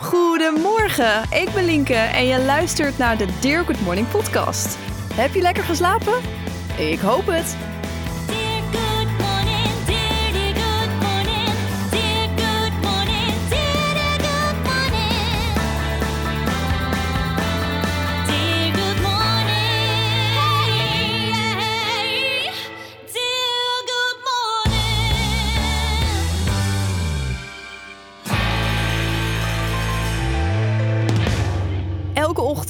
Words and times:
Goedemorgen, 0.00 1.22
ik 1.30 1.50
ben 1.54 1.64
Linke 1.64 1.94
en 1.94 2.26
je 2.26 2.42
luistert 2.44 2.98
naar 2.98 3.16
de 3.16 3.26
Dear 3.40 3.64
Good 3.64 3.80
Morning 3.80 4.08
podcast. 4.08 4.78
Heb 5.14 5.34
je 5.34 5.40
lekker 5.40 5.62
geslapen? 5.62 6.14
Ik 6.76 6.98
hoop 6.98 7.26
het. 7.26 7.69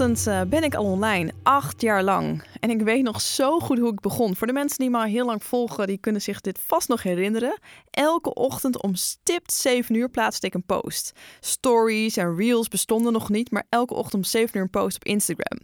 Eh, 0.00 0.40
ben 0.48 0.64
ik 0.64 0.74
al 0.74 0.84
online, 0.84 1.32
acht 1.42 1.80
jaar 1.80 2.02
lang. 2.02 2.42
En 2.60 2.70
ik 2.70 2.80
weet 2.82 3.02
nog 3.02 3.20
zo 3.20 3.60
goed 3.60 3.78
hoe 3.78 3.92
ik 3.92 4.00
begon. 4.00 4.36
Voor 4.36 4.46
de 4.46 4.52
mensen 4.52 4.78
die 4.78 4.90
me 4.90 5.08
heel 5.08 5.24
lang 5.24 5.44
volgen, 5.44 5.86
die 5.86 5.98
kunnen 5.98 6.22
zich 6.22 6.40
dit 6.40 6.58
vast 6.66 6.88
nog 6.88 7.02
herinneren. 7.02 7.58
Elke 7.90 8.34
ochtend 8.34 8.82
om 8.82 8.94
stipt 8.94 9.52
7 9.52 9.94
uur 9.94 10.10
plaatste 10.10 10.46
ik 10.46 10.54
een 10.54 10.64
post. 10.64 11.12
Stories 11.40 12.16
en 12.16 12.36
reels 12.36 12.68
bestonden 12.68 13.12
nog 13.12 13.28
niet, 13.28 13.50
maar 13.50 13.66
elke 13.68 13.94
ochtend 13.94 14.14
om 14.14 14.24
7 14.24 14.56
uur 14.56 14.62
een 14.62 14.70
post 14.70 14.96
op 14.96 15.04
Instagram. 15.04 15.58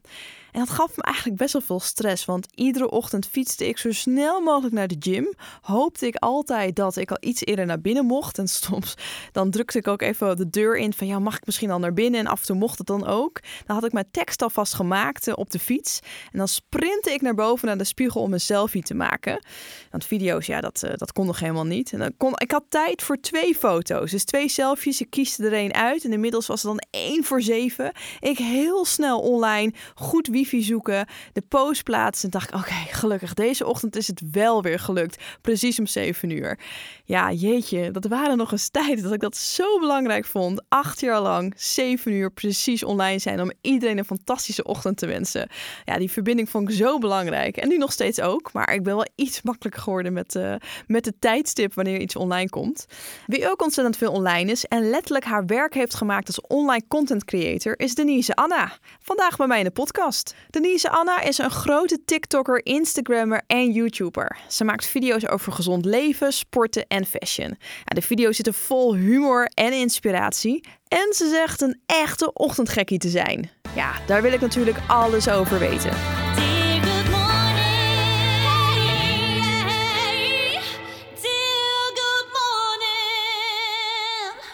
En 0.57 0.63
dat 0.63 0.71
gaf 0.71 0.97
me 0.97 1.03
eigenlijk 1.03 1.37
best 1.37 1.53
wel 1.53 1.63
veel 1.63 1.81
stress, 1.81 2.25
want 2.25 2.47
iedere 2.55 2.91
ochtend 2.91 3.27
fietste 3.27 3.69
ik 3.69 3.79
zo 3.79 3.93
snel 3.93 4.41
mogelijk 4.41 4.75
naar 4.75 4.89
de 4.89 4.97
gym. 4.99 5.35
Hoopte 5.61 6.07
ik 6.07 6.17
altijd 6.17 6.77
dat 6.77 6.97
ik 6.97 7.11
al 7.11 7.17
iets 7.21 7.45
eerder 7.45 7.67
naar 7.67 7.81
binnen 7.81 8.07
mocht. 8.07 8.39
En 8.39 8.49
soms 8.69 8.95
dan 9.33 9.51
drukte 9.51 9.79
ik 9.79 9.89
ook 9.89 10.03
even 10.03 10.37
de 10.37 10.51
deur 10.51 10.77
in 10.77 10.93
van 10.93 11.07
ja, 11.07 11.19
mag 11.19 11.37
ik 11.37 11.47
misschien 11.47 11.71
al 11.71 11.79
naar 11.79 11.93
binnen? 11.93 12.21
En 12.21 12.27
af 12.27 12.41
en 12.41 12.47
toe 12.47 12.57
mocht 12.57 12.79
het 12.79 12.87
dan 12.87 13.07
ook. 13.07 13.41
Dan 13.67 13.77
had 13.77 13.85
ik 13.85 13.93
mijn 13.93 14.09
tekst 14.11 14.43
alvast 14.43 14.75
gemaakt 14.75 15.29
eh, 15.29 15.35
op 15.37 15.51
de 15.51 15.59
fiets. 15.59 16.01
En 16.33 16.39
dan 16.39 16.49
sprintte 16.87 17.13
ik 17.13 17.21
naar 17.21 17.35
boven 17.35 17.67
naar 17.67 17.79
de 17.79 17.85
spiegel 17.85 18.21
om 18.21 18.33
een 18.33 18.41
selfie 18.41 18.83
te 18.83 18.95
maken. 18.95 19.45
Want 19.91 20.05
video's, 20.05 20.47
ja, 20.47 20.61
dat, 20.61 20.83
eh, 20.83 20.93
dat 20.97 21.13
kon 21.13 21.27
nog 21.27 21.41
helemaal 21.41 21.67
niet. 21.67 21.93
En 21.93 21.99
dan 21.99 22.13
kon, 22.17 22.33
ik 22.37 22.51
had 22.51 22.65
tijd 22.69 23.03
voor 23.03 23.21
twee 23.21 23.55
foto's. 23.55 24.11
Dus 24.11 24.25
twee 24.25 24.49
selfies. 24.49 25.01
Ik 25.01 25.11
kieste 25.11 25.47
er 25.47 25.53
één 25.53 25.73
uit. 25.75 26.05
En 26.05 26.13
inmiddels 26.13 26.47
was 26.47 26.63
het 26.63 26.71
dan 26.71 26.83
één 26.91 27.25
voor 27.25 27.43
zeven. 27.43 27.93
Ik 28.21 28.39
heel 28.39 28.85
snel 28.85 29.21
online 29.21 29.73
goed 29.95 30.27
wifi 30.27 30.63
zoeken. 30.63 31.07
De 31.33 31.43
post 31.49 31.83
plaatsen. 31.83 32.25
En 32.25 32.31
dacht 32.31 32.49
ik, 32.49 32.55
oké, 32.55 32.75
gelukkig. 32.91 33.35
Deze 33.35 33.67
ochtend 33.67 33.97
is 33.97 34.07
het 34.07 34.23
wel 34.31 34.63
weer 34.63 34.79
gelukt. 34.79 35.23
Precies 35.41 35.79
om 35.79 35.87
zeven 35.87 36.31
uur. 36.31 36.59
Ja, 37.05 37.33
jeetje. 37.33 37.91
Dat 37.91 38.07
waren 38.07 38.37
nog 38.37 38.53
eens 38.53 38.69
tijden 38.69 39.03
dat 39.03 39.13
ik 39.13 39.21
dat 39.21 39.37
zo 39.37 39.79
belangrijk 39.79 40.27
vond. 40.27 40.63
Acht 40.69 41.01
jaar 41.01 41.21
lang, 41.21 41.55
zeven 41.57 42.13
uur 42.13 42.33
precies 42.33 42.85
online 42.85 43.19
zijn. 43.19 43.41
Om 43.41 43.53
iedereen 43.61 43.99
een 43.99 44.05
fantastische 44.05 44.65
ochtend 44.65 44.97
te 44.97 45.07
wensen. 45.07 45.49
Ja, 45.85 45.99
die 45.99 46.11
verbinding 46.11 46.51
vond 46.51 46.69
ik 46.69 46.76
zo 46.77 46.99
belangrijk. 46.99 47.57
En 47.57 47.69
nu 47.69 47.77
nog 47.77 47.93
steeds 47.93 48.21
ook. 48.21 48.53
Maar 48.53 48.75
ik 48.75 48.83
ben 48.83 48.95
wel 48.95 49.07
iets 49.15 49.43
makkelijker 49.43 49.83
geworden 49.83 50.13
met, 50.13 50.35
eh, 50.35 50.55
met 50.87 51.05
de 51.05 51.19
tijdstip 51.19 51.75
wanneer 51.75 52.01
iets 52.01 52.17
online 52.17 52.49
komt. 52.49 52.87
Wie 53.27 53.51
ook 53.51 53.63
ontzettend 53.63 53.97
veel 53.97 54.13
online 54.13 54.51
is 54.51 54.65
en 54.65 54.91
letterlijk 54.91 55.25
haar 55.25 55.47
werk 55.47 55.75
heeft 55.75 55.95
gemaakt 55.95 56.27
als 56.27 56.41
online 56.41 56.83
content 56.89 57.25
creator 57.25 57.79
is 57.79 57.95
Denise 57.95 58.35
Anna. 58.35 58.73
Vandaag 59.01 59.37
bij 59.37 59.47
mij 59.47 59.59
in 59.59 59.65
de 59.65 59.71
podcast. 59.71 60.35
Denise 60.51 60.91
Anna 60.91 61.23
is 61.23 61.39
een 61.39 61.51
grote 61.51 62.05
TikToker, 62.05 62.67
Instagrammer 62.67 63.43
en 63.47 63.73
YouTuber. 63.73 64.37
Ze 64.49 64.65
maakt 64.65 64.87
video's 64.87 65.27
over 65.27 65.53
gezond 65.53 65.85
leven, 65.85 66.33
sporten 66.33 66.87
en 66.87 67.07
fashion. 67.07 67.57
De 67.85 68.03
video's 68.03 68.37
zitten 68.37 68.55
vol 68.55 68.95
humor 68.95 69.51
en 69.55 69.73
inspiratie. 69.73 70.65
En 70.89 71.13
ze 71.15 71.29
zegt 71.29 71.61
een 71.61 71.81
echte 71.87 72.33
ochtendgekkie 72.33 72.99
te 72.99 73.09
zijn. 73.09 73.51
Ja, 73.75 73.93
daar 74.07 74.23
wil 74.23 74.33
ik 74.33 74.41
natuurlijk 74.41 74.79
alles 74.87 75.29
over 75.29 75.59
weten. 75.59 76.46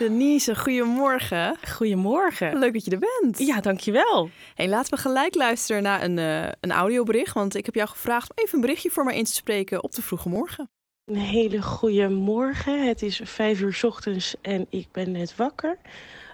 Denise, 0.03 0.57
goedemorgen. 0.57 1.57
Goedemorgen. 1.71 2.59
Leuk 2.59 2.73
dat 2.73 2.85
je 2.85 2.91
er 2.91 2.99
bent. 3.21 3.39
Ja, 3.39 3.61
dankjewel. 3.61 4.31
Hey, 4.55 4.69
laten 4.69 4.95
we 4.95 5.01
gelijk 5.01 5.35
luisteren 5.35 5.83
naar 5.83 6.03
een, 6.03 6.19
eh, 6.19 6.49
een 6.61 6.73
audiobericht. 6.73 7.35
Want 7.35 7.55
ik 7.55 7.67
heb 7.67 7.75
jou 7.75 7.89
gevraagd 7.89 8.31
om 8.31 8.45
even 8.45 8.55
een 8.55 8.61
berichtje 8.61 8.91
voor 8.91 9.05
mij 9.05 9.17
in 9.17 9.25
te 9.25 9.33
spreken 9.33 9.83
op 9.83 9.93
de 9.93 10.03
vroege 10.03 10.29
morgen. 10.29 10.71
Een 11.05 11.17
hele 11.17 11.63
goede 11.63 12.09
morgen. 12.09 12.87
Het 12.87 13.03
is 13.03 13.21
vijf 13.25 13.61
uur 13.61 13.73
's 13.73 13.85
ochtends 13.85 14.35
en 14.41 14.67
ik 14.71 14.89
ben 14.93 15.11
net 15.11 15.37
wakker. 15.37 15.79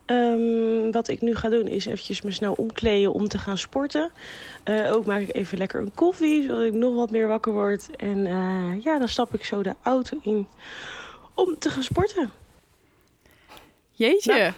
Ehm, 0.07 0.91
wat 0.91 1.09
ik 1.09 1.21
nu 1.21 1.37
ga 1.37 1.49
doen 1.49 1.67
is 1.67 1.87
eventjes 1.87 2.23
me 2.23 2.31
snel 2.31 2.53
omkleden 2.53 3.13
om 3.13 3.29
te 3.29 3.39
gaan 3.39 3.59
sporten. 3.59 4.11
Eh, 4.65 4.93
ook 4.93 5.07
maak 5.07 5.21
ik 5.21 5.35
even 5.35 5.59
lekker 5.59 5.81
een 5.81 5.95
koffie, 5.95 6.43
zodat 6.43 6.63
ik 6.65 6.73
nog 6.73 6.95
wat 6.95 7.11
meer 7.11 7.29
wakker 7.29 7.53
word. 7.53 7.97
En 7.97 8.27
eh, 8.27 8.83
ja, 8.83 8.99
dan 8.99 9.09
stap 9.09 9.35
ik 9.35 9.45
zo 9.45 9.63
de 9.63 9.75
auto 9.83 10.19
in 10.23 10.47
om 11.35 11.59
te 11.59 11.71
gaan 11.71 11.83
sporten. 11.83 12.31
Jeetje. 13.99 14.53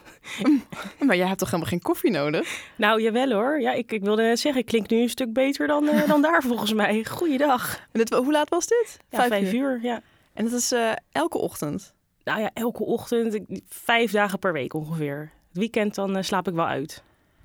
maar 1.07 1.17
jij 1.17 1.27
hebt 1.27 1.39
toch 1.39 1.51
helemaal 1.51 1.71
geen 1.71 1.83
koffie 1.83 2.11
nodig? 2.11 2.61
Nou, 2.77 3.03
jawel 3.03 3.31
hoor. 3.33 3.61
Ja, 3.61 3.73
ik, 3.73 3.93
ik 3.93 4.03
wilde 4.03 4.23
net 4.23 4.41
zeggen, 4.41 4.61
ik 4.61 4.67
klink 4.67 4.91
nu 4.91 5.01
een 5.01 5.09
stuk 5.09 5.33
beter 5.33 5.67
dan, 5.67 5.89
eh, 5.89 6.09
dan 6.09 6.23
daar 6.23 6.43
volgens 6.49 6.73
mij. 6.73 7.05
Goeiedag. 7.05 7.77
En 7.77 8.01
dit, 8.01 8.11
hoe 8.15 8.33
laat 8.33 8.49
was 8.49 8.67
dit? 8.67 8.99
Ja, 9.11 9.27
vijf, 9.27 9.53
uur. 9.53 9.79
ja. 9.83 10.03
En 10.35 10.45
dat 10.45 10.53
is 10.53 10.73
eh, 10.73 10.93
elke 11.13 11.39
ochtend. 11.39 11.95
Nou 12.25 12.41
ja, 12.41 12.51
elke 12.55 12.85
ochtend, 12.85 13.39
vijf 13.69 14.11
dagen 14.11 14.39
per 14.39 14.53
week 14.53 14.75
ongeveer. 14.75 15.33
Het 15.49 15.59
weekend 15.59 15.95
dan 15.95 16.17
eh, 16.17 16.23
slaap 16.23 16.49
ik 16.49 16.55
wel 16.55 16.67
uit. 16.67 17.03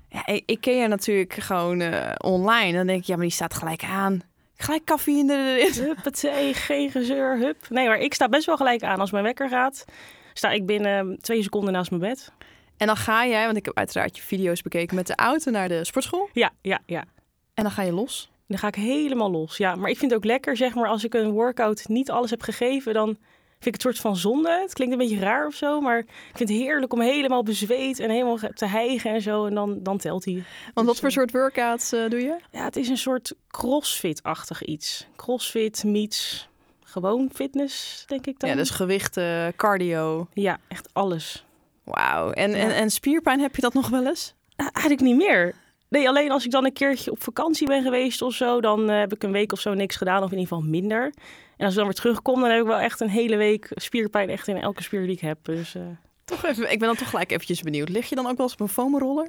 Ja, 0.08 0.26
ik, 0.26 0.42
ik 0.46 0.60
ken 0.60 0.76
je 0.76 0.88
natuurlijk 0.88 1.32
gewoon 1.32 1.82
online. 2.16 2.72
Dan 2.72 2.86
denk 2.86 3.00
ik, 3.00 3.06
ja, 3.06 3.14
maar 3.14 3.24
die 3.24 3.34
staat 3.34 3.54
gelijk 3.54 3.84
aan. 3.84 4.20
Gelijk 4.56 4.84
koffie 4.84 5.18
in 5.18 5.26
de... 5.26 5.72
Huppatee, 5.74 6.54
geen 6.54 6.90
gezeur, 6.90 7.38
hup. 7.38 7.56
Nee, 7.68 7.86
maar 7.86 7.98
ik 7.98 8.14
sta 8.14 8.28
best 8.28 8.46
wel 8.46 8.56
gelijk 8.56 8.82
aan. 8.82 9.00
Als 9.00 9.10
mijn 9.10 9.24
wekker 9.24 9.48
gaat, 9.48 9.84
sta 10.38 10.50
ik 10.50 10.66
binnen 10.66 11.10
eh, 11.10 11.16
twee 11.16 11.42
seconden 11.42 11.72
naast 11.72 11.90
mijn 11.90 12.02
bed. 12.02 12.32
En 12.76 12.86
dan 12.86 12.96
ga 12.96 13.26
jij, 13.26 13.44
want 13.44 13.56
ik 13.56 13.64
heb 13.64 13.76
uiteraard 13.76 14.16
je 14.16 14.22
video's 14.22 14.62
bekeken 14.62 14.96
met 14.96 15.06
de 15.06 15.16
auto 15.16 15.50
naar 15.50 15.68
de 15.68 15.84
sportschool. 15.84 16.28
Ja, 16.32 16.50
ja, 16.62 16.80
ja. 16.86 17.04
En 17.54 17.62
dan 17.62 17.72
ga 17.72 17.82
je 17.82 17.92
los. 17.92 18.30
Dan 18.46 18.58
ga 18.58 18.66
ik 18.66 18.74
helemaal 18.74 19.30
los. 19.30 19.56
Ja, 19.56 19.74
maar 19.74 19.90
ik 19.90 19.98
vind 19.98 20.10
het 20.10 20.20
ook 20.20 20.26
lekker, 20.26 20.56
zeg 20.56 20.74
maar, 20.74 20.88
als 20.88 21.04
ik 21.04 21.14
een 21.14 21.30
workout 21.30 21.88
niet 21.88 22.10
alles 22.10 22.30
heb 22.30 22.42
gegeven, 22.42 22.94
dan 22.94 23.06
vind 23.58 23.66
ik 23.66 23.72
het 23.72 23.82
soort 23.82 23.98
van 23.98 24.16
zonde. 24.16 24.60
Het 24.62 24.72
klinkt 24.72 24.92
een 24.92 25.00
beetje 25.00 25.18
raar 25.18 25.46
of 25.46 25.54
zo, 25.54 25.80
maar 25.80 25.98
ik 25.98 26.32
vind 26.34 26.48
het 26.48 26.58
heerlijk 26.58 26.92
om 26.92 27.00
helemaal 27.00 27.42
bezweet 27.42 27.98
en 27.98 28.10
helemaal 28.10 28.38
te 28.54 28.66
hijgen 28.66 29.10
en 29.10 29.22
zo. 29.22 29.46
En 29.46 29.54
dan, 29.54 29.82
dan 29.82 29.98
telt 29.98 30.24
hij. 30.24 30.44
Want 30.74 30.86
wat 30.86 30.86
Dus, 30.86 30.98
voor 30.98 31.08
eh, 31.08 31.14
soort 31.14 31.30
workouts 31.30 31.92
eh, 31.92 32.08
doe 32.08 32.20
je? 32.20 32.36
Ja, 32.50 32.64
het 32.64 32.76
is 32.76 32.88
een 32.88 32.98
soort 32.98 33.34
crossfit-achtig 33.48 34.64
iets. 34.64 35.06
Crossfit 35.16 35.84
meets 35.84 36.48
gewoon 37.02 37.30
fitness, 37.34 38.04
denk 38.06 38.26
ik 38.26 38.38
dan. 38.38 38.50
Ja, 38.50 38.56
dus 38.56 38.70
gewichten, 38.70 39.56
cardio. 39.56 40.26
Ja, 40.32 40.58
echt 40.68 40.88
alles. 40.92 41.44
Wauw. 41.84 42.30
En, 42.30 42.54
en, 42.54 42.68
Ja. 42.68 42.74
en 42.74 42.90
spierpijn, 42.90 43.40
heb 43.40 43.54
je 43.56 43.62
dat 43.62 43.74
nog 43.74 43.88
wel 43.88 44.06
eens? 44.06 44.34
Eh, 44.56 44.66
Eigenlijk 44.72 45.00
niet 45.00 45.16
meer. 45.16 45.54
Nee, 45.88 46.08
alleen 46.08 46.30
als 46.30 46.44
ik 46.44 46.50
dan 46.50 46.64
een 46.64 46.72
keertje 46.72 47.10
op 47.10 47.22
vakantie 47.22 47.66
ben 47.66 47.82
geweest 47.82 48.22
of 48.22 48.34
zo, 48.34 48.60
dan 48.60 48.90
eh, 48.90 48.98
heb 48.98 49.12
ik 49.14 49.22
een 49.22 49.32
week 49.32 49.52
of 49.52 49.60
zo 49.60 49.74
niks 49.74 49.96
gedaan, 49.96 50.22
of 50.22 50.30
in 50.32 50.38
ieder 50.38 50.54
geval 50.54 50.70
minder. 50.70 51.02
En 51.56 51.64
als 51.64 51.70
ik 51.70 51.76
dan 51.76 51.84
weer 51.84 51.94
terugkom, 51.94 52.40
dan 52.40 52.50
heb 52.50 52.60
ik 52.60 52.66
wel 52.66 52.78
echt 52.78 53.00
een 53.00 53.08
hele 53.08 53.36
week 53.36 53.68
spierpijn 53.74 54.28
echt 54.28 54.48
in 54.48 54.56
elke 54.60 54.82
spier 54.82 55.00
die 55.02 55.10
ik 55.10 55.20
heb. 55.20 55.38
Dus 55.44 55.74
eh, 55.74 55.82
Toch 56.24 56.44
even, 56.44 56.72
ik 56.72 56.78
ben 56.78 56.88
dan 56.88 56.96
toch 56.96 57.10
gelijk 57.10 57.30
eventjes 57.30 57.62
benieuwd. 57.62 57.88
Lig 57.88 58.08
je 58.08 58.14
dan 58.14 58.26
ook 58.26 58.36
wel 58.36 58.46
eens 58.46 58.54
op 58.54 58.60
een 58.60 58.68
foamroller? 58.68 59.28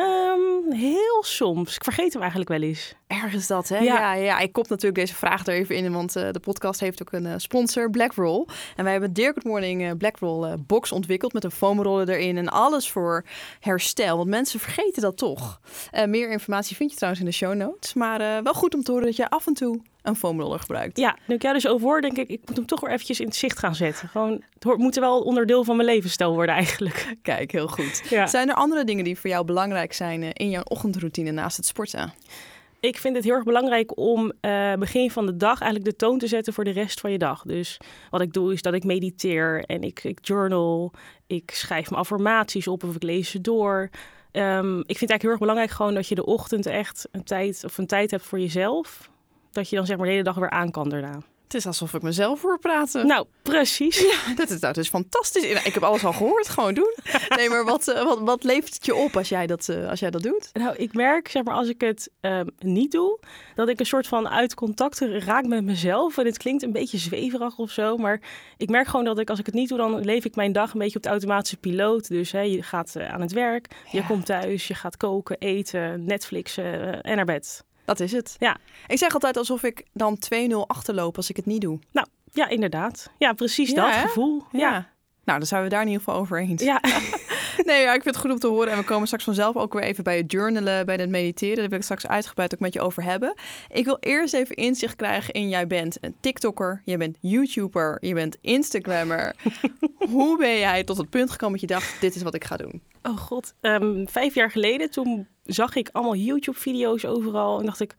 Ehm, 0.00 0.72
heel 0.72 1.22
soms. 1.22 1.74
Ik 1.74 1.84
vergeet 1.84 2.12
hem 2.12 2.20
eigenlijk 2.20 2.50
wel 2.50 2.62
eens. 2.62 2.94
Ergens 3.06 3.46
dat, 3.46 3.68
hè? 3.68 3.78
Ja, 3.78 3.82
Ja. 3.82 4.12
ja, 4.12 4.38
ik 4.38 4.52
kop 4.52 4.68
natuurlijk 4.68 4.94
deze 4.94 5.14
vraag 5.14 5.46
er 5.46 5.54
even 5.54 5.76
in, 5.76 5.92
want 5.92 6.16
eh, 6.16 6.30
de 6.30 6.40
podcast 6.40 6.80
heeft 6.80 7.02
ook 7.02 7.12
een 7.12 7.26
eh, 7.26 7.34
sponsor, 7.36 7.90
Blackroll. 7.90 8.46
En 8.76 8.82
wij 8.84 8.92
hebben 8.92 9.12
Dear 9.12 9.32
Good 9.32 9.44
Morning 9.44 9.82
eh, 9.82 9.90
Blackroll 9.98 10.56
box 10.66 10.92
ontwikkeld 10.92 11.32
met 11.32 11.44
een 11.44 11.50
foamroller 11.50 12.08
erin 12.08 12.36
en 12.36 12.48
alles 12.48 12.90
voor 12.90 13.24
herstel. 13.60 14.16
Want 14.16 14.28
mensen 14.28 14.60
vergeten 14.60 15.02
dat 15.02 15.16
toch. 15.16 15.60
Meer 16.06 16.30
informatie 16.30 16.76
vind 16.76 16.90
je 16.90 16.96
trouwens 16.96 17.22
in 17.22 17.28
de 17.30 17.36
show 17.36 17.54
notes. 17.54 17.94
Maar 17.94 18.42
wel 18.42 18.54
goed 18.54 18.74
om 18.74 18.82
te 18.82 18.90
horen 18.90 19.06
dat 19.06 19.16
je 19.16 19.30
af 19.30 19.46
en 19.46 19.54
toe 19.54 19.80
een 20.02 20.16
foamroller 20.16 20.58
gebruikt. 20.58 20.98
Ja, 20.98 21.16
nu 21.26 21.34
ik 21.34 21.42
jou 21.42 21.54
dus 21.54 21.66
over 21.66 21.86
hoor, 21.86 22.00
denk 22.00 22.16
ik, 22.16 22.28
ik 22.28 22.40
moet 22.46 22.56
hem 22.56 22.66
toch 22.66 22.80
weer 22.80 22.90
eventjes 22.90 23.20
in 23.20 23.26
het 23.26 23.36
zicht 23.36 23.58
gaan 23.58 23.74
zetten. 23.74 24.08
Gewoon, 24.08 24.42
het 24.54 24.64
hoort, 24.64 24.78
moet 24.78 24.96
er 24.96 25.02
wel 25.02 25.20
onderdeel 25.20 25.64
van 25.64 25.76
mijn 25.76 25.88
levensstijl 25.88 26.34
worden 26.34 26.54
eigenlijk. 26.54 27.14
Kijk, 27.22 27.52
heel 27.52 27.68
goed. 27.68 28.02
Ja. 28.10 28.26
Zijn 28.26 28.48
er 28.48 28.54
andere 28.54 28.84
dingen 28.84 29.04
die 29.04 29.18
voor 29.18 29.30
jou 29.30 29.44
belangrijk 29.44 29.92
zijn 29.92 30.22
eh, 30.22 30.28
in 30.32 30.50
jouw 30.50 30.62
ochtendroutine 30.62 31.30
naast 31.30 31.56
het 31.56 31.66
sporten? 31.66 32.12
Ik 32.80 32.98
vind 32.98 33.16
het 33.16 33.24
heel 33.24 33.34
erg 33.34 33.44
belangrijk 33.44 33.98
om 33.98 34.32
eh, 34.40 34.74
begin 34.74 35.10
van 35.10 35.26
de 35.26 35.36
dag 35.36 35.60
eigenlijk 35.60 35.90
de 35.90 35.96
toon 35.96 36.18
te 36.18 36.26
zetten 36.26 36.52
voor 36.52 36.64
de 36.64 36.70
rest 36.70 37.00
van 37.00 37.10
je 37.10 37.18
dag. 37.18 37.42
Dus 37.42 37.80
wat 38.10 38.20
ik 38.20 38.32
doe 38.32 38.52
is 38.52 38.62
dat 38.62 38.74
ik 38.74 38.84
mediteer 38.84 39.64
en 39.64 39.82
ik, 39.82 40.04
ik 40.04 40.18
journal. 40.22 40.92
Ik 41.26 41.50
schrijf 41.50 41.90
mijn 41.90 42.02
affirmaties 42.02 42.68
op 42.68 42.84
of 42.84 42.94
ik 42.94 43.02
lees 43.02 43.30
ze 43.30 43.40
door. 43.40 43.90
Ehm, 44.32 44.78
ik 44.78 44.98
vind 44.98 45.00
het 45.00 45.10
eigenlijk 45.10 45.22
heel 45.22 45.30
erg 45.30 45.38
belangrijk 45.38 45.70
gewoon 45.70 45.94
dat 45.94 46.08
je 46.08 46.14
de 46.14 46.26
ochtend 46.26 46.66
echt 46.66 47.08
een 47.10 47.24
tijd 47.24 47.64
of 47.64 47.78
een 47.78 47.86
tijd 47.86 48.10
hebt 48.10 48.22
voor 48.22 48.40
jezelf. 48.40 49.09
Dat 49.52 49.68
je 49.70 49.76
dan 49.76 49.86
zeg 49.86 49.96
maar 49.96 50.06
de 50.06 50.12
hele 50.12 50.24
dag 50.24 50.34
weer 50.34 50.50
aan 50.50 50.70
kan 50.70 50.88
daarna. 50.88 51.18
Het 51.44 51.58
is 51.58 51.66
alsof 51.66 51.94
ik 51.94 52.02
mezelf 52.02 52.42
hoor 52.42 52.58
praten. 52.58 53.06
Nou, 53.06 53.26
precies. 53.42 54.04
Dat 54.36 54.50
is, 54.50 54.60
dat 54.60 54.76
is 54.76 54.88
fantastisch. 54.88 55.44
Ik 55.64 55.74
heb 55.74 55.82
alles 55.82 56.04
al 56.04 56.12
gehoord, 56.12 56.48
gewoon 56.48 56.74
doen. 56.74 56.94
Nee, 57.36 57.48
maar 57.48 57.64
wat, 57.64 57.88
eh, 57.88 58.02
wat, 58.04 58.20
wat 58.20 58.44
levert 58.44 58.74
het 58.74 58.86
je 58.86 58.94
op 58.94 59.16
als 59.16 59.28
jij 59.28 59.46
dat, 59.46 59.68
eh, 59.68 59.88
als 59.88 60.00
jij 60.00 60.10
dat 60.10 60.22
doet? 60.22 60.50
Nou, 60.52 60.76
ik 60.76 60.94
merk, 60.94 61.28
zeg 61.28 61.44
maar, 61.44 61.54
als 61.54 61.68
ik 61.68 61.80
het 61.80 62.10
ehm, 62.20 62.46
niet 62.58 62.92
doe, 62.92 63.18
dat 63.54 63.68
ik 63.68 63.80
een 63.80 63.86
soort 63.86 64.06
van 64.06 64.28
uit 64.28 64.54
contact 64.54 65.00
raak 65.00 65.46
met 65.46 65.64
mezelf. 65.64 66.18
En 66.18 66.26
het 66.26 66.38
klinkt 66.38 66.62
een 66.62 66.72
beetje 66.72 66.98
zweverig 66.98 67.58
of 67.58 67.70
zo, 67.70 67.96
maar 67.96 68.20
ik 68.56 68.68
merk 68.68 68.86
gewoon 68.86 69.04
dat 69.04 69.18
ik, 69.18 69.30
als 69.30 69.38
ik 69.38 69.46
het 69.46 69.54
niet 69.54 69.68
doe, 69.68 69.78
dan 69.78 70.00
leef 70.00 70.24
ik 70.24 70.34
mijn 70.34 70.52
dag 70.52 70.72
een 70.72 70.78
beetje 70.78 70.96
op 70.96 71.02
de 71.02 71.08
automatische 71.08 71.56
piloot. 71.56 72.08
Dus 72.08 72.32
hè, 72.32 72.40
je 72.40 72.62
gaat 72.62 72.96
eh, 72.96 73.12
aan 73.12 73.20
het 73.20 73.32
werk, 73.32 73.66
je 73.90 73.98
Ja. 73.98 74.06
komt 74.06 74.26
thuis, 74.26 74.68
je 74.68 74.74
gaat 74.74 74.96
koken, 74.96 75.36
eten, 75.38 76.04
Netflixen 76.04 77.02
en 77.02 77.16
naar 77.16 77.24
bed. 77.24 77.64
Dat 77.90 78.00
is 78.00 78.12
het. 78.12 78.36
Ja. 78.38 78.56
Ik 78.86 78.98
zeg 78.98 79.12
altijd 79.12 79.36
alsof 79.36 79.62
ik 79.62 79.84
dan 79.92 80.18
2-0 80.50 80.54
achterloop 80.66 81.16
als 81.16 81.30
ik 81.30 81.36
het 81.36 81.46
niet 81.46 81.60
doe. 81.60 81.78
Ja, 82.32 82.48
inderdaad. 82.48 83.10
Ja, 83.18 83.32
precies 83.32 83.70
Ja, 83.70 83.74
dat 83.74 83.94
hè? 83.94 84.00
gevoel. 84.00 84.42
Ja. 84.52 84.92
Nou, 85.24 85.38
dan 85.38 85.46
zijn 85.48 85.62
we 85.62 85.68
daar 85.68 85.80
in 85.82 85.86
ieder 85.88 86.02
geval 86.04 86.20
over 86.20 86.38
eens. 86.40 86.62
Ja. 86.62 86.80
Nee, 87.64 87.82
ja, 87.82 87.94
ik 87.94 88.02
vind 88.02 88.14
het 88.14 88.24
goed 88.24 88.32
om 88.32 88.38
te 88.38 88.46
horen. 88.46 88.72
En 88.72 88.78
we 88.78 88.84
komen 88.84 89.06
straks 89.06 89.24
vanzelf 89.24 89.56
ook 89.56 89.72
weer 89.72 89.82
even 89.82 90.04
bij 90.04 90.16
het 90.16 90.32
journalen, 90.32 90.86
bij 90.86 90.94
het 90.96 91.08
mediteren. 91.08 91.56
Daar 91.56 91.68
wil 91.68 91.78
ik 91.78 91.84
straks 91.84 92.06
uitgebreid 92.06 92.54
ook 92.54 92.60
met 92.60 92.72
je 92.72 92.80
over 92.80 93.02
hebben. 93.02 93.34
Ik 93.68 93.84
wil 93.84 93.96
eerst 94.00 94.34
even 94.34 94.56
inzicht 94.56 94.96
krijgen 94.96 95.34
in 95.34 95.48
jij 95.48 95.66
bent 95.66 95.96
een 96.00 96.14
TikToker, 96.20 96.82
je 96.84 96.96
bent 96.96 97.16
YouTuber, 97.20 97.96
je 98.00 98.14
bent 98.14 98.36
Instagrammer. 98.40 99.34
Hoe 100.10 100.38
ben 100.38 100.58
jij 100.58 100.84
tot 100.84 100.96
het 100.96 101.10
punt 101.10 101.30
gekomen 101.30 101.60
dat 101.60 101.68
je 101.68 101.74
dacht, 101.74 102.00
dit 102.00 102.14
is 102.14 102.22
wat 102.22 102.34
ik 102.34 102.44
ga 102.44 102.56
doen? 102.56 102.82
Oh 103.02 103.16
god, 103.18 103.54
Ehm, 103.60 104.06
vijf 104.06 104.34
jaar 104.34 104.50
geleden 104.50 104.90
toen 104.90 105.26
zag 105.44 105.74
ik 105.76 105.88
allemaal 105.92 106.14
YouTube-video's 106.16 107.04
overal 107.04 107.58
en 107.58 107.64
dacht 107.66 107.80
ik, 107.80 107.94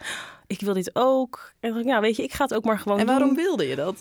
ik 0.47 0.59
wil 0.61 0.73
dit 0.73 0.89
ook. 0.93 1.53
En 1.59 1.69
dacht 1.69 1.81
ik, 1.81 1.87
nou 1.87 2.01
weet 2.01 2.15
je, 2.15 2.23
ik 2.23 2.33
ga 2.33 2.43
het 2.43 2.53
ook 2.53 2.65
maar 2.65 2.79
gewoon 2.79 2.99
En 2.99 3.05
waarom 3.05 3.27
doen. 3.27 3.37
wilde 3.37 3.67
je 3.67 3.75
dat? 3.75 3.95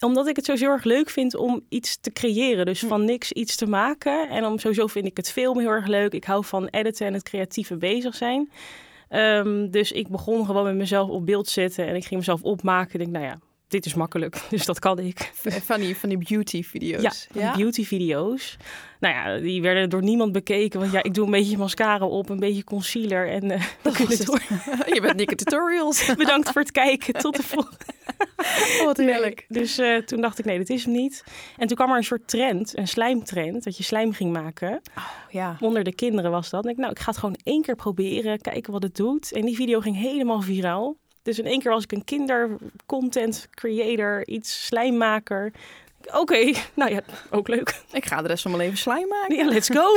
Omdat 0.00 0.26
ik 0.26 0.36
het 0.36 0.44
sowieso 0.44 0.66
heel 0.66 0.74
erg 0.74 0.84
leuk 0.84 1.10
vind 1.10 1.34
om 1.34 1.64
iets 1.68 2.00
te 2.00 2.12
creëren. 2.12 2.66
Dus 2.66 2.80
van 2.80 3.04
niks 3.04 3.32
iets 3.32 3.56
te 3.56 3.66
maken. 3.66 4.28
En 4.28 4.44
om 4.44 4.58
sowieso 4.58 4.86
vind 4.86 5.06
ik 5.06 5.16
het 5.16 5.30
film 5.30 5.58
heel 5.58 5.70
erg 5.70 5.86
leuk. 5.86 6.12
Ik 6.12 6.24
hou 6.24 6.44
van 6.44 6.66
editen 6.66 7.06
en 7.06 7.12
het 7.12 7.22
creatieve 7.22 7.76
bezig 7.76 8.14
zijn. 8.14 8.50
Ehm, 9.08 9.70
dus 9.70 9.92
ik 9.92 10.08
begon 10.08 10.46
gewoon 10.46 10.64
met 10.64 10.74
mezelf 10.74 11.08
op 11.08 11.26
beeld 11.26 11.48
zetten 11.48 11.86
en 11.86 11.94
ik 11.94 12.04
ging 12.04 12.16
mezelf 12.16 12.42
opmaken. 12.42 12.92
Ik 12.92 12.98
denk, 12.98 13.10
nou 13.10 13.24
ja, 13.24 13.38
dit 13.68 13.86
is 13.86 13.94
makkelijk, 13.94 14.42
dus 14.50 14.66
dat 14.66 14.78
kan 14.78 14.98
ik. 14.98 15.30
Van 15.64 15.80
die, 15.80 15.96
van 15.96 16.08
die 16.08 16.18
beauty-video's. 16.18 17.28
Ja, 17.32 17.52
van 17.52 17.62
beauty-video's. 17.62 18.56
Nou 19.00 19.14
ja, 19.14 19.38
die 19.42 19.62
werden 19.62 19.90
door 19.90 20.02
niemand 20.02 20.32
bekeken. 20.32 20.80
Want 20.80 20.92
ja, 20.92 21.02
ik 21.02 21.14
doe 21.14 21.24
een 21.24 21.30
beetje 21.30 21.58
mascara 21.58 22.06
op, 22.06 22.28
een 22.28 22.38
beetje 22.38 22.64
concealer. 22.64 23.28
En 23.28 23.50
eh 23.50 23.64
dat 23.82 23.96
het. 23.96 24.24
hoor. 24.24 24.42
je 24.94 25.00
bent 25.00 25.16
Nikke 25.16 25.34
Tutorials. 25.34 26.14
Bedankt 26.16 26.50
voor 26.50 26.62
het 26.62 26.70
kijken. 26.70 27.14
Tot 27.14 27.36
de 27.36 27.42
volgende. 27.42 27.84
Oh, 28.78 28.84
wat 28.84 28.96
heerlijk. 28.96 29.44
Nee, 29.48 29.60
dus 29.60 29.78
eh, 29.78 29.96
toen 29.96 30.20
dacht 30.20 30.38
ik, 30.38 30.44
nee, 30.44 30.58
dit 30.58 30.70
is 30.70 30.84
hem 30.84 30.92
niet. 30.92 31.24
En 31.56 31.66
toen 31.66 31.76
kwam 31.76 31.90
er 31.90 31.96
een 31.96 32.04
soort 32.04 32.28
trend, 32.28 32.76
een 32.76 32.88
slijmtrend, 32.88 33.64
dat 33.64 33.76
je 33.76 33.82
slijm 33.82 34.12
ging 34.12 34.32
maken. 34.32 34.80
Ja. 35.30 35.56
Onder 35.60 35.84
de 35.84 35.94
kinderen 35.94 36.30
was 36.30 36.50
dat. 36.50 36.64
En 36.64 36.70
ik, 36.70 36.76
nou, 36.76 36.90
ik 36.90 36.98
ga 36.98 37.10
het 37.10 37.18
gewoon 37.18 37.36
één 37.42 37.62
keer 37.62 37.76
proberen, 37.76 38.40
kijken 38.40 38.72
wat 38.72 38.82
het 38.82 38.96
doet. 38.96 39.32
En 39.32 39.44
die 39.44 39.56
video 39.56 39.80
ging 39.80 39.96
helemaal 39.96 40.40
viraal. 40.40 40.96
Dus 41.28 41.38
in 41.38 41.46
één 41.46 41.60
keer 41.60 41.70
was 41.70 41.82
ik 41.82 41.92
een 41.92 42.04
kindercontent 42.04 43.48
creator, 43.54 44.26
iets 44.26 44.66
slijmmaker. 44.66 45.52
Oké, 46.14 46.52
nou 46.74 46.90
ja, 46.90 47.00
ook 47.30 47.48
leuk. 47.48 47.82
Ik 47.92 48.04
ga 48.06 48.22
de 48.22 48.28
rest 48.28 48.42
van 48.42 48.50
mijn 48.50 48.62
leven 48.62 48.78
slime 48.78 49.06
maken. 49.06 49.36
Ja, 49.36 49.44
let's 49.44 49.68
go. 49.70 49.86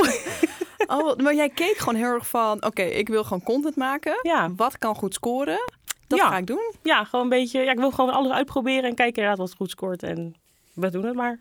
Oh, 0.86 1.16
maar 1.16 1.34
jij 1.34 1.48
keek 1.48 1.76
gewoon 1.76 1.94
heel 1.94 2.08
erg 2.12 2.26
van, 2.26 2.64
oké, 2.64 2.82
ik 2.82 3.08
wil 3.08 3.22
gewoon 3.24 3.42
content 3.42 3.76
maken. 3.76 4.18
Ja, 4.22 4.50
Wat 4.56 4.78
kan 4.78 4.94
goed 4.94 5.14
scoren? 5.14 5.58
Dat 6.06 6.18
Ja. 6.18 6.28
ga 6.28 6.36
ik 6.36 6.46
doen. 6.46 6.72
ja, 6.82 7.04
gewoon 7.04 7.24
een 7.24 7.30
beetje. 7.30 7.60
Ja, 7.60 7.70
ik 7.72 7.78
wil 7.78 7.90
gewoon 7.90 8.10
alles 8.10 8.32
uitproberen 8.32 8.82
en 8.84 8.94
kijken 8.94 9.22
inderdaad 9.22 9.46
wat 9.48 9.56
goed 9.56 9.70
scoort. 9.70 10.02
En 10.02 10.34
we 10.74 10.90
doen 10.90 11.04
het 11.04 11.14
maar. 11.14 11.38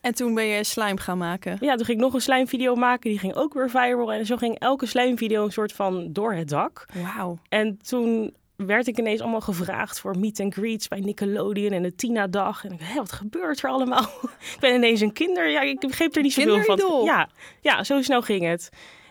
En 0.00 0.14
toen 0.14 0.34
ben 0.34 0.44
je 0.44 0.64
slime 0.64 0.96
gaan 1.00 1.18
maken. 1.18 1.56
Ja, 1.60 1.74
toen 1.76 1.84
ging 1.84 1.98
ik 1.98 2.04
nog 2.04 2.14
een 2.14 2.20
slijmvideo 2.20 2.74
maken. 2.74 3.10
Die 3.10 3.18
ging 3.18 3.34
ook 3.34 3.54
weer 3.54 3.70
viral. 3.70 4.12
En 4.12 4.26
zo 4.26 4.36
ging 4.36 4.58
elke 4.58 4.86
slijmvideo 4.86 5.44
een 5.44 5.52
soort 5.52 5.72
van 5.72 6.12
door 6.12 6.32
het 6.32 6.48
dak. 6.48 6.86
Wauw. 6.94 7.38
En 7.48 7.78
toen 7.82 8.34
werd 8.56 8.86
ik 8.86 8.98
ineens 8.98 9.20
allemaal 9.20 9.40
gevraagd 9.40 10.00
voor 10.00 10.18
meet 10.18 10.40
and 10.40 10.54
greets 10.54 10.88
bij 10.88 11.00
Nickelodeon 11.00 11.72
en 11.72 11.82
de 11.82 11.94
Tina-dag. 11.94 12.64
En 12.64 12.72
ik 12.72 12.78
dacht, 12.78 12.94
wat 12.94 13.12
gebeurt 13.12 13.62
er 13.62 13.70
allemaal? 13.70 14.02
ik 14.54 14.56
ben 14.60 14.74
ineens 14.74 15.00
een 15.00 15.12
kinder. 15.12 15.50
Ja, 15.50 15.60
ik 15.60 15.80
begreep 15.80 16.16
er 16.16 16.22
niet 16.22 16.32
zoveel 16.32 16.62
van. 16.62 17.04
Ja, 17.04 17.28
ja, 17.60 17.84
zo 17.84 18.02
snel 18.02 18.22
ging 18.22 18.44
het. 18.44 18.68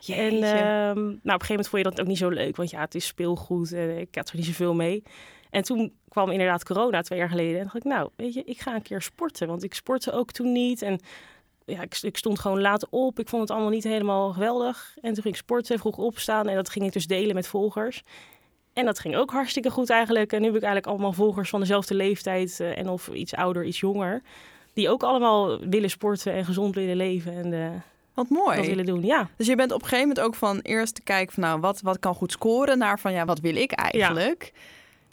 En 0.08 0.34
ehm, 0.34 1.00
nou, 1.00 1.10
op 1.10 1.24
een 1.24 1.24
gegeven 1.24 1.48
moment 1.48 1.68
vond 1.68 1.84
je 1.84 1.90
dat 1.90 2.02
ook 2.02 2.08
niet 2.08 2.18
zo 2.18 2.30
leuk, 2.30 2.56
want 2.56 2.70
ja, 2.70 2.80
het 2.80 2.96
is 2.96 3.06
speelgoed 3.06 3.72
en 3.72 3.98
ik 3.98 4.16
had 4.16 4.30
er 4.30 4.36
niet 4.36 4.46
zoveel 4.46 4.74
mee. 4.74 5.04
En 5.50 5.64
toen 5.64 5.94
kwam 6.10 6.32
inderdaad 6.32 6.66
corona 6.66 7.02
twee 7.02 7.20
jaar 7.20 7.30
geleden 7.30 7.58
en 7.58 7.64
dacht 7.64 7.76
ik, 7.76 7.84
nou, 7.84 8.10
weet 8.16 8.34
je, 8.34 8.44
ik 8.44 8.60
ga 8.62 8.76
een 8.76 8.82
keer 8.82 9.02
sporten, 9.02 9.48
want 9.48 9.64
ik 9.64 9.74
sportte 9.74 10.12
ook 10.12 10.32
toen 10.32 10.52
niet 10.52 10.82
en 10.82 11.00
ja, 11.66 11.82
ik, 11.82 11.98
ik 12.02 12.18
stond 12.18 12.40
gewoon 12.40 12.62
laat 12.62 12.90
op. 12.90 13.20
Ik 13.20 13.30
vond 13.30 13.42
het 13.42 13.52
allemaal 13.52 13.70
niet 13.70 13.84
helemaal 13.84 14.34
geweldig. 14.34 14.96
En 15.02 15.14
toen 15.14 15.24
ging 15.24 15.36
ik 15.36 15.42
sporten, 15.42 15.80
vroeg 15.80 15.98
opstaan 15.98 16.48
en 16.48 16.56
dat 16.56 16.70
ging 16.70 16.86
ik 16.86 16.94
dus 16.94 17.08
delen 17.08 17.36
met 17.36 17.48
volgers. 17.48 18.04
En 18.74 18.86
dat 18.86 19.00
ging 19.00 19.16
ook 19.16 19.32
hartstikke 19.32 19.70
goed 19.70 19.90
eigenlijk. 19.90 20.34
En 20.34 20.40
nu 20.40 20.46
heb 20.48 20.56
ik 20.56 20.62
eigenlijk 20.64 20.94
allemaal 20.94 21.14
volgers 21.14 21.50
van 21.50 21.60
dezelfde 21.60 21.96
leeftijd 21.96 22.60
eh, 22.60 22.78
en 22.78 22.90
of 22.90 23.08
iets 23.08 23.36
ouder, 23.36 23.64
iets 23.66 23.80
jonger. 23.80 24.22
Die 24.74 24.90
ook 24.90 25.04
allemaal 25.04 25.60
willen 25.60 25.90
sporten 25.90 26.34
en 26.34 26.46
gezond 26.46 26.76
willen 26.76 26.96
leven 26.96 27.34
en 27.34 27.54
eh, 27.54 27.70
Wat 28.14 28.28
dat 28.30 28.38
mooi. 28.38 28.68
willen 28.68 28.86
doen. 28.86 29.04
Ja, 29.04 29.30
Dus 29.36 29.48
je 29.48 29.56
bent 29.56 29.72
op 29.72 29.82
een 29.82 29.88
gegeven 29.88 30.08
moment 30.08 30.26
ook 30.26 30.36
van 30.36 30.60
eerst 30.60 30.96
te 30.96 31.02
kijken 31.02 31.34
van, 31.34 31.44
nou, 31.44 31.60
wat, 31.60 31.82
wat 31.82 32.00
kan 32.00 32.16
goed 32.16 32.32
scoren, 32.32 32.78
naar 32.78 33.00
van, 33.00 33.12
ja, 33.12 33.26
wat 33.26 33.40
wil 33.40 33.56
ik 33.56 33.72
eigenlijk? 33.72 34.54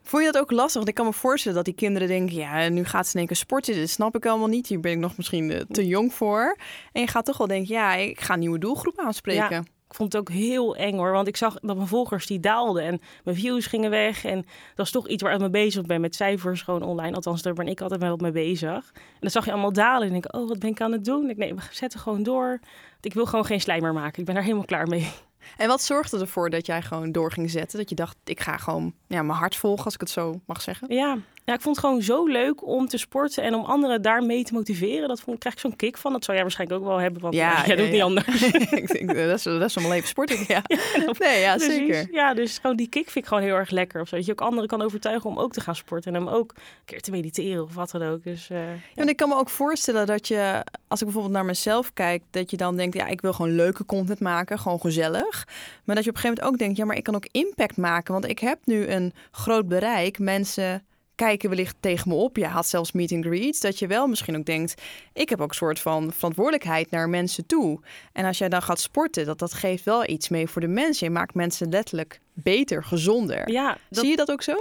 Vond 0.03 0.25
je 0.25 0.33
dat 0.33 0.43
ook 0.43 0.51
lastig? 0.51 0.75
Want 0.75 0.89
ik 0.89 0.95
kan 0.95 1.07
me 1.07 1.13
voorstellen 1.13 1.57
dat 1.57 1.65
die 1.65 1.75
kinderen 1.75 2.09
denken, 2.09 2.37
ja, 2.37 2.69
nu 2.69 2.85
gaat 2.85 3.07
ze 3.07 3.25
keer 3.27 3.37
sporten. 3.37 3.75
Dit 3.75 3.91
snap 3.91 4.17
ik 4.17 4.27
allemaal 4.27 4.49
niet. 4.49 4.67
Hier 4.67 4.81
ben 4.81 4.93
ik 4.93 4.99
nog 4.99 5.17
misschien 5.17 5.51
eh, 5.51 5.61
te 5.71 5.87
jong 5.87 6.15
voor. 6.15 6.57
En 6.93 7.01
je 7.01 7.07
gaat 7.07 7.25
toch 7.25 7.37
wel 7.37 7.47
denken, 7.47 7.75
ja, 7.75 7.95
ik 7.95 8.21
ga 8.21 8.35
een 8.35 8.41
nieuwe 8.41 8.59
doelgroep 8.59 8.99
aanspreken. 8.99 9.67
Ik 9.89 9.95
vond 9.95 10.13
het 10.13 10.21
ook 10.21 10.31
heel 10.31 10.77
eng 10.77 10.97
hoor, 10.97 11.13
want 11.13 11.29
ik 11.29 11.37
zag 11.37 11.59
dat 11.61 11.77
mijn 11.77 11.89
volgers 11.89 12.27
die 12.27 12.41
daalden 12.41 12.83
en 12.83 13.01
mijn 13.25 13.37
views 13.37 13.67
gingen 13.67 13.91
weg. 13.91 14.25
En 14.25 14.47
dat 14.75 14.87
is 14.87 14.93
toch 14.93 15.09
iets 15.09 15.23
waar 15.23 15.33
ik 15.33 15.41
mee 15.41 15.51
bezig 15.51 15.87
ben 15.87 16.01
met 16.01 16.15
cijfers 16.15 16.63
gewoon 16.63 16.83
online. 16.83 17.15
Althans, 17.15 17.43
daar 17.43 17.53
ben 17.53 17.69
ik 17.69 17.81
altijd 17.81 18.01
wel 18.01 18.17
mee 18.17 18.33
bezig. 18.33 18.91
En 18.95 19.21
dan 19.21 19.31
zag 19.31 19.45
je 19.45 19.51
allemaal 19.51 19.73
dalen 19.73 20.09
en 20.09 20.15
ik, 20.15 20.35
oh, 20.35 20.49
wat 20.49 20.59
ben 20.59 20.71
ik 20.71 20.81
aan 20.81 20.93
het 20.93 21.05
doen? 21.05 21.31
Ik, 21.31 21.37
nee, 21.37 21.55
we 21.55 21.61
zetten 21.71 22.01
gewoon 22.01 22.23
door. 22.23 22.61
Ik 23.01 23.15
wil 23.15 23.27
gewoon 23.27 23.45
geen 23.45 23.61
slijmer 23.61 23.93
maken. 23.93 24.19
Ik 24.19 24.25
ben 24.25 24.35
daar 24.35 24.45
helemaal 24.45 24.65
klaar 24.65 24.89
mee. 24.89 25.13
En 25.57 25.69
wat 25.69 25.83
zorgde 25.83 26.19
ervoor 26.19 26.51
dat 26.51 26.67
jij 26.67 26.83
gewoon 26.83 27.13
door 27.13 27.33
ging 27.33 27.51
zetten? 27.51 27.79
Dat 27.79 27.89
je 27.89 27.95
dacht, 27.95 28.17
ik 28.25 28.41
ga 28.41 28.57
gewoon 28.57 28.95
ja, 29.07 29.23
mijn 29.23 29.39
hart 29.39 29.57
volgen, 29.57 29.85
als 29.85 29.95
ik 29.95 30.01
het 30.01 30.11
zo 30.11 30.41
mag 30.47 30.63
zeggen. 30.63 30.95
Ja. 30.95 31.19
Ja, 31.49 31.55
ik 31.55 31.61
vond 31.61 31.77
het 31.77 31.85
gewoon 31.85 32.03
zo 32.03 32.27
leuk 32.27 32.67
om 32.67 32.89
te 32.89 32.99
sporten 32.99 33.43
en 33.43 33.55
om 33.55 33.65
anderen 33.65 34.03
daarmee 34.03 34.45
te 34.45 34.53
motiveren. 34.55 35.09
Dat 35.09 35.21
vond, 35.21 35.39
krijg 35.39 35.55
ik 35.55 35.61
zo'n 35.61 35.77
kick 35.77 35.97
van. 35.97 36.13
Dat 36.13 36.25
zou 36.25 36.37
jij 36.37 36.47
waarschijnlijk 36.47 36.81
ook 36.81 36.87
wel 36.89 36.99
hebben, 36.99 37.23
want 37.23 37.35
Ja, 37.35 37.51
jij 37.67 37.77
ja, 37.77 37.83
doet 37.83 37.87
ja. 37.87 37.93
niet 37.93 38.03
anders. 38.03 38.43
ik 38.83 38.93
denk, 38.93 39.11
eh, 39.13 39.27
dat 39.27 39.37
is, 39.37 39.43
dat 39.43 39.63
is 39.63 39.75
mijn 39.77 39.89
leven 39.89 40.09
sport. 40.09 40.31
ik, 40.31 40.47
Ja. 40.49 40.63
Nee, 41.19 41.41
ja, 41.41 41.55
Precies. 41.57 41.75
zeker. 41.75 42.09
Ja, 42.13 42.35
dus 42.35 42.59
gewoon 42.59 42.77
die 42.77 42.89
kick 42.89 43.05
vind 43.11 43.17
ik 43.25 43.27
gewoon 43.27 43.43
heel 43.43 43.55
erg 43.55 43.71
lekker. 43.71 44.01
Of 44.01 44.09
zo. 44.09 44.17
Dat 44.17 44.25
je 44.27 44.33
ook 44.33 44.41
anderen 44.41 44.69
kan 44.69 44.83
overtuigen 44.83 45.31
om 45.31 45.39
ook 45.39 45.53
te 45.53 45.61
gaan 45.61 45.77
sporten. 45.77 46.15
En 46.15 46.21
om 46.21 46.29
ook 46.29 46.53
een 46.57 46.63
keer 46.85 47.01
te 47.01 47.11
mediteren 47.11 47.63
of 47.63 47.75
wat 47.75 47.91
dan 47.91 48.03
ook. 48.03 48.25
Dus 48.25 48.51
eh, 48.51 48.59
Ja, 48.59 48.77
en 48.95 49.09
ik 49.09 49.17
kan 49.17 49.29
me 49.29 49.35
ook 49.35 49.49
voorstellen 49.51 50.07
dat 50.07 50.29
je, 50.29 50.65
als 50.89 50.99
ik 50.99 51.05
bijvoorbeeld 51.05 51.35
naar 51.35 51.45
mezelf 51.45 51.93
kijk, 51.93 52.23
dat 52.31 52.51
je 52.51 52.57
dan 52.57 52.77
denkt, 52.77 52.97
ja, 52.97 53.07
ik 53.07 53.21
wil 53.21 53.33
gewoon 53.33 53.55
leuke 53.55 53.85
content 53.87 54.21
maken, 54.21 54.59
gewoon 54.59 54.81
gezellig. 54.81 55.47
Maar 55.85 55.95
dat 55.95 56.05
je 56.05 56.11
op 56.11 56.17
een 56.17 56.23
gegeven 56.23 56.29
moment 56.29 56.43
ook 56.43 56.59
denkt, 56.59 56.77
ja, 56.77 56.85
maar 56.85 56.97
ik 56.97 57.03
kan 57.05 57.15
ook 57.15 57.29
impact 57.31 57.77
maken, 57.77 58.13
want 58.13 58.29
ik 58.29 58.39
heb 58.39 58.59
nu 58.65 58.87
een 58.87 59.13
groot 59.31 59.69
bereik. 59.69 60.19
Mensen 60.19 60.83
kijken 61.19 61.49
wellicht 61.49 61.77
tegen 61.81 62.09
me 62.09 62.15
op. 62.15 62.37
Je 62.37 62.47
had 62.47 62.67
zelfs 62.67 62.93
meet 62.93 63.13
and 63.13 63.25
greets, 63.25 63.61
dat 63.61 63.79
je 63.79 63.87
wel 63.87 64.07
misschien 64.07 64.37
ook 64.37 64.45
denkt, 64.45 64.83
ik 65.13 65.29
heb 65.29 65.41
ook 65.41 65.49
een 65.49 65.55
soort 65.55 65.81
van 65.81 66.13
verantwoordelijkheid 66.13 66.91
naar 66.91 67.09
mensen 67.09 67.47
toe. 67.47 67.81
En 68.13 68.25
als 68.25 68.39
jij 68.39 68.49
dan 68.49 68.63
gaat 68.63 68.81
sporten, 68.81 69.27
dat 69.27 69.39
dat 69.39 69.55
geeft 69.55 69.85
wel 69.85 70.09
iets 70.09 70.29
mee 70.29 70.49
voor 70.49 70.61
de 70.61 70.69
mensen. 70.69 71.07
Je 71.07 71.13
maakt 71.13 71.35
mensen 71.35 71.69
letterlijk 71.69 72.21
beter, 72.33 72.85
gezonder. 72.85 73.51
ja, 73.51 73.79
dat, 73.89 73.99
Zie 73.99 74.11
je 74.11 74.17
dat 74.17 74.31
ook 74.31 74.43
zo? 74.43 74.57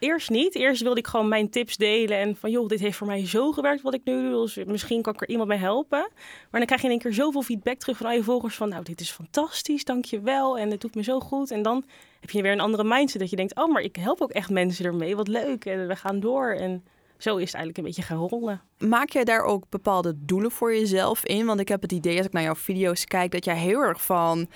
Eerst 0.00 0.30
niet. 0.30 0.54
Eerst 0.54 0.82
wilde 0.82 0.98
ik 0.98 1.06
gewoon 1.06 1.28
mijn 1.28 1.50
tips 1.50 1.76
delen. 1.76 2.18
En 2.18 2.36
van, 2.36 2.50
joh, 2.50 2.68
dit 2.68 2.80
heeft 2.80 2.96
voor 2.96 3.06
mij 3.06 3.26
zo 3.26 3.52
gewerkt 3.52 3.82
wat 3.82 3.94
ik 3.94 4.00
nu 4.04 4.30
doe. 4.30 4.40
Dus 4.40 4.64
misschien 4.64 5.02
kan 5.02 5.14
ik 5.14 5.20
er 5.20 5.28
iemand 5.28 5.48
mee 5.48 5.58
helpen. 5.58 6.08
Maar 6.50 6.60
dan 6.60 6.66
krijg 6.66 6.80
je 6.80 6.86
in 6.86 6.92
één 6.92 7.02
keer 7.02 7.12
zoveel 7.12 7.42
feedback 7.42 7.78
terug 7.78 7.96
van 7.96 8.06
al 8.06 8.12
je 8.12 8.22
volgers. 8.22 8.56
Van, 8.56 8.68
nou, 8.68 8.84
dit 8.84 9.00
is 9.00 9.10
fantastisch, 9.10 9.84
dankjewel. 9.84 10.58
En 10.58 10.70
het 10.70 10.80
doet 10.80 10.94
me 10.94 11.02
zo 11.02 11.20
goed. 11.20 11.50
En 11.50 11.62
dan 11.62 11.84
heb 12.20 12.30
je 12.30 12.42
weer 12.42 12.52
een 12.52 12.60
andere 12.60 12.84
mindset. 12.84 13.20
Dat 13.20 13.30
je 13.30 13.36
denkt, 13.36 13.56
oh, 13.56 13.72
maar 13.72 13.82
ik 13.82 13.96
help 13.96 14.20
ook 14.20 14.30
echt 14.30 14.50
mensen 14.50 14.84
ermee. 14.84 15.16
Wat 15.16 15.28
leuk. 15.28 15.64
En 15.64 15.86
we 15.86 15.96
gaan 15.96 16.20
door. 16.20 16.52
En 16.52 16.84
zo 17.18 17.36
is 17.36 17.44
het 17.44 17.54
eigenlijk 17.54 17.78
een 17.78 17.84
beetje 17.84 18.02
gaan 18.02 18.28
rollen. 18.28 18.60
Maak 18.78 19.10
jij 19.10 19.24
daar 19.24 19.42
ook 19.42 19.64
bepaalde 19.68 20.14
doelen 20.16 20.50
voor 20.50 20.74
jezelf 20.74 21.24
in? 21.24 21.46
Want 21.46 21.60
ik 21.60 21.68
heb 21.68 21.82
het 21.82 21.92
idee, 21.92 22.16
als 22.16 22.26
ik 22.26 22.32
naar 22.32 22.42
jouw 22.42 22.54
video's 22.54 23.04
kijk, 23.04 23.32
dat 23.32 23.44
jij 23.44 23.56
heel 23.56 23.80
erg 23.80 24.02
van... 24.02 24.48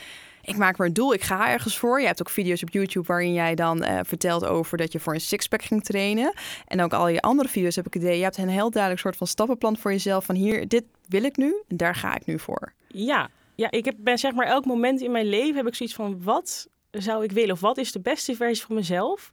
Ik 0.44 0.56
maak 0.56 0.76
maar 0.76 0.86
een 0.86 0.92
doel, 0.92 1.14
ik 1.14 1.22
ga 1.22 1.50
ergens 1.50 1.78
voor. 1.78 2.00
Je 2.00 2.06
hebt 2.06 2.20
ook 2.20 2.30
video's 2.30 2.62
op 2.62 2.70
YouTube 2.70 3.06
waarin 3.06 3.32
jij 3.32 3.54
dan 3.54 3.82
eh, 3.82 4.00
vertelt 4.02 4.44
over 4.44 4.78
dat 4.78 4.92
je 4.92 5.00
voor 5.00 5.14
een 5.14 5.20
sixpack 5.20 5.62
ging 5.62 5.84
trainen. 5.84 6.34
En 6.66 6.80
ook 6.80 6.92
al 6.92 7.08
je 7.08 7.20
andere 7.20 7.48
video's 7.48 7.76
heb 7.76 7.86
ik 7.86 7.94
het 7.94 8.02
idee, 8.02 8.16
je 8.16 8.22
hebt 8.22 8.36
een 8.36 8.48
heel 8.48 8.70
duidelijk 8.70 9.02
soort 9.02 9.16
van 9.16 9.26
stappenplan 9.26 9.76
voor 9.76 9.90
jezelf. 9.90 10.24
Van 10.24 10.34
hier, 10.34 10.68
dit 10.68 10.84
wil 11.08 11.22
ik 11.22 11.36
nu 11.36 11.62
en 11.68 11.76
daar 11.76 11.94
ga 11.94 12.14
ik 12.14 12.26
nu 12.26 12.38
voor. 12.38 12.72
Ja, 12.88 13.28
ja 13.54 13.70
ik 13.70 13.84
heb, 13.84 13.94
ben 13.98 14.18
zeg 14.18 14.32
maar 14.32 14.46
elk 14.46 14.64
moment 14.64 15.00
in 15.00 15.10
mijn 15.10 15.26
leven 15.26 15.56
heb 15.56 15.66
ik 15.66 15.74
zoiets 15.74 15.94
van 15.94 16.22
wat 16.22 16.68
zou 16.90 17.24
ik 17.24 17.32
willen 17.32 17.52
of 17.52 17.60
wat 17.60 17.78
is 17.78 17.92
de 17.92 18.00
beste 18.00 18.34
versie 18.34 18.66
van 18.66 18.74
mezelf. 18.74 19.30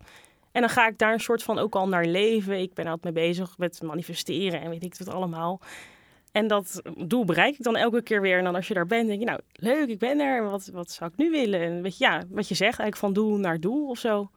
En 0.52 0.62
dan 0.62 0.70
ga 0.70 0.88
ik 0.88 0.98
daar 0.98 1.14
een 1.14 1.20
soort 1.20 1.44
van 1.44 1.60
ook 1.60 1.76
al 1.76 1.88
naar 1.88 2.06
leven. 2.06 2.60
Ik 2.60 2.74
ben 2.74 2.86
altijd 2.86 3.14
mee 3.14 3.28
bezig 3.28 3.58
met 3.58 3.82
manifesteren 3.82 4.62
en 4.62 4.70
weet 4.70 4.84
ik 4.84 4.96
wat 4.98 5.14
allemaal. 5.14 5.62
En 6.32 6.48
dat 6.48 6.82
doel 6.98 7.26
bereik 7.26 7.58
ik 7.58 7.64
dan 7.64 7.76
elke 7.76 8.02
keer 8.02 8.22
weer. 8.22 8.38
En 8.38 8.44
dan 8.44 8.56
als 8.56 8.68
je 8.68 8.74
daar 8.74 8.86
bent, 8.86 9.08
denk 9.08 9.20
je, 9.20 9.26
nou, 9.26 9.40
leuk, 9.54 9.88
ik 9.90 10.00
ben 10.00 10.20
er. 10.20 10.44
Wat, 10.50 10.70
wat 10.74 10.92
zou 10.92 11.10
ik 11.12 11.18
nu 11.18 11.30
willen? 11.32 11.62
En 11.62 11.82
weet 11.82 11.98
je, 11.98 12.04
ja, 12.04 12.24
wat 12.30 12.48
je 12.48 12.56
zegt, 12.56 12.80
eigenlijk 12.80 12.98
van 12.98 13.14
doel 13.14 13.38
naar 13.38 13.60
doel 13.60 13.88
of 13.90 13.98
zo. 14.00 14.30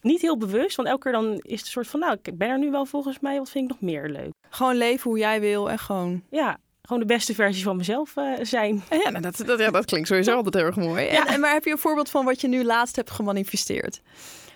Niet 0.00 0.20
heel 0.20 0.36
bewust, 0.38 0.76
want 0.76 0.88
elke 0.88 1.02
keer 1.02 1.12
dan 1.12 1.32
is 1.32 1.38
het 1.38 1.60
een 1.60 1.66
soort 1.66 1.86
van, 1.86 2.00
nou, 2.00 2.16
ik 2.22 2.38
ben 2.38 2.48
er 2.48 2.58
nu 2.58 2.70
wel 2.70 2.86
volgens 2.86 3.20
mij. 3.20 3.38
Wat 3.38 3.50
vind 3.50 3.64
ik 3.64 3.70
nog 3.70 3.80
meer 3.80 4.08
leuk? 4.08 4.32
Gewoon 4.50 4.76
leven 4.76 5.10
hoe 5.10 5.18
jij 5.18 5.40
wil 5.40 5.70
en 5.70 5.78
gewoon... 5.78 6.22
Ja, 6.30 6.58
gewoon 6.82 7.00
de 7.00 7.08
beste 7.14 7.34
versie 7.34 7.62
van 7.64 7.76
mezelf 7.76 8.16
eh, 8.16 8.32
zijn. 8.42 8.82
Ja, 8.90 9.10
nou, 9.10 9.20
dat, 9.22 9.42
dat, 9.46 9.58
ja, 9.58 9.70
dat 9.70 9.84
klinkt 9.84 10.08
sowieso 10.08 10.36
altijd 10.36 10.54
heel 10.54 10.64
erg 10.64 10.76
mooi. 10.76 11.06
En, 11.06 11.14
Ja. 11.14 11.26
en, 11.26 11.40
maar 11.40 11.52
heb 11.52 11.64
je 11.64 11.70
een 11.70 11.78
voorbeeld 11.78 12.10
van 12.10 12.24
wat 12.24 12.40
je 12.40 12.48
nu 12.48 12.64
laatst 12.64 12.96
hebt 12.96 13.10
gemanifesteerd? 13.10 14.02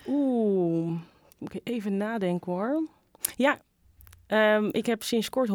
Oeh, 0.06 0.99
moet 1.38 1.54
ik 1.54 1.61
even 1.64 1.97
nadenken 1.97 2.52
hoor. 2.52 2.82
Ja, 3.37 3.59
ehm, 4.31 4.69
ik 4.73 4.87
heb 4.87 5.03
sinds 5.03 5.29
kort 5.29 5.49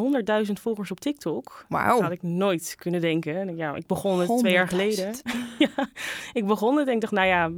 100.000 0.48 0.52
volgers 0.54 0.92
op 0.92 1.00
TikTok. 1.00 1.44
Dat 1.44 1.80
Wauw. 1.80 2.02
had 2.02 2.12
ik 2.12 2.24
nooit 2.24 2.76
kunnen 2.78 3.02
denken. 3.02 3.56
Ja, 3.56 3.76
ik 3.76 3.88
begon 3.88 4.20
het 4.20 4.38
twee 4.38 4.54
jaar 4.54 4.68
geleden. 4.68 5.14
100.000. 5.16 5.22
ja, 5.76 5.90
ik 6.34 6.46
begon 6.46 6.78
het 6.78 6.88
en 6.88 6.94
ik 6.94 7.02
dacht, 7.02 7.14
nou 7.14 7.28
ja, 7.28 7.52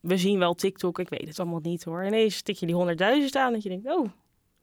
we 0.00 0.16
zien 0.16 0.38
wel 0.38 0.54
TikTok. 0.54 0.98
Ik 0.98 1.08
weet 1.08 1.28
het 1.28 1.38
allemaal 1.38 1.60
niet 1.62 1.84
hoor. 1.84 2.00
En 2.00 2.06
ineens 2.06 2.36
stik 2.36 2.56
je 2.56 2.66
die 2.66 2.96
100.000 3.20 3.30
aan 3.32 3.52
dat 3.52 3.62
je 3.62 3.68
denkt, 3.68 3.86
oh, 3.86 4.06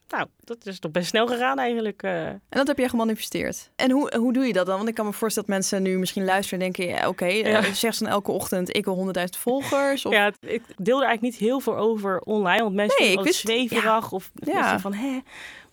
nou, 0.09 0.27
dat 0.39 0.65
is 0.65 0.79
toch 0.79 0.91
best 0.91 1.07
snel 1.07 1.27
gegaan 1.27 1.59
eigenlijk. 1.59 2.03
eh. 2.03 2.27
En 2.27 2.41
dat 2.49 2.67
heb 2.67 2.77
jij 2.77 2.89
gemanifesteerd. 2.89 3.71
En 3.75 3.91
hoe, 3.91 4.17
hoe 4.17 4.33
doe 4.33 4.45
je 4.45 4.53
dat 4.53 4.65
dan? 4.65 4.75
Want 4.77 4.89
ik 4.89 4.95
kan 4.95 5.05
me 5.05 5.13
voorstellen 5.13 5.49
dat 5.49 5.57
mensen 5.57 5.81
nu 5.81 5.97
misschien 5.99 6.25
luisteren 6.25 6.65
en 6.65 6.71
denken... 6.71 6.95
Ja, 6.95 7.07
oké, 7.07 7.25
eh, 7.25 7.51
Ja. 7.51 7.61
zeg 7.73 7.93
ze 7.93 8.03
dan 8.03 8.11
elke 8.13 8.31
ochtend, 8.31 8.75
ik 8.75 8.85
wil 8.85 9.13
100.000 9.17 9.23
volgers. 9.39 10.05
Of... 10.05 10.13
Ja, 10.13 10.31
ik 10.39 10.61
deel 10.77 11.01
er 11.01 11.07
eigenlijk 11.07 11.21
niet 11.21 11.35
heel 11.49 11.59
veel 11.59 11.75
over 11.77 12.19
online, 12.19 12.61
want 12.63 12.75
mensen 12.75 12.97
Nee, 13.03 13.07
vinden 13.07 13.27
het 13.27 13.35
zweverig 13.35 14.11
of 14.11 14.31
ja. 14.33 14.79
van 14.79 14.93
hè. 14.93 15.19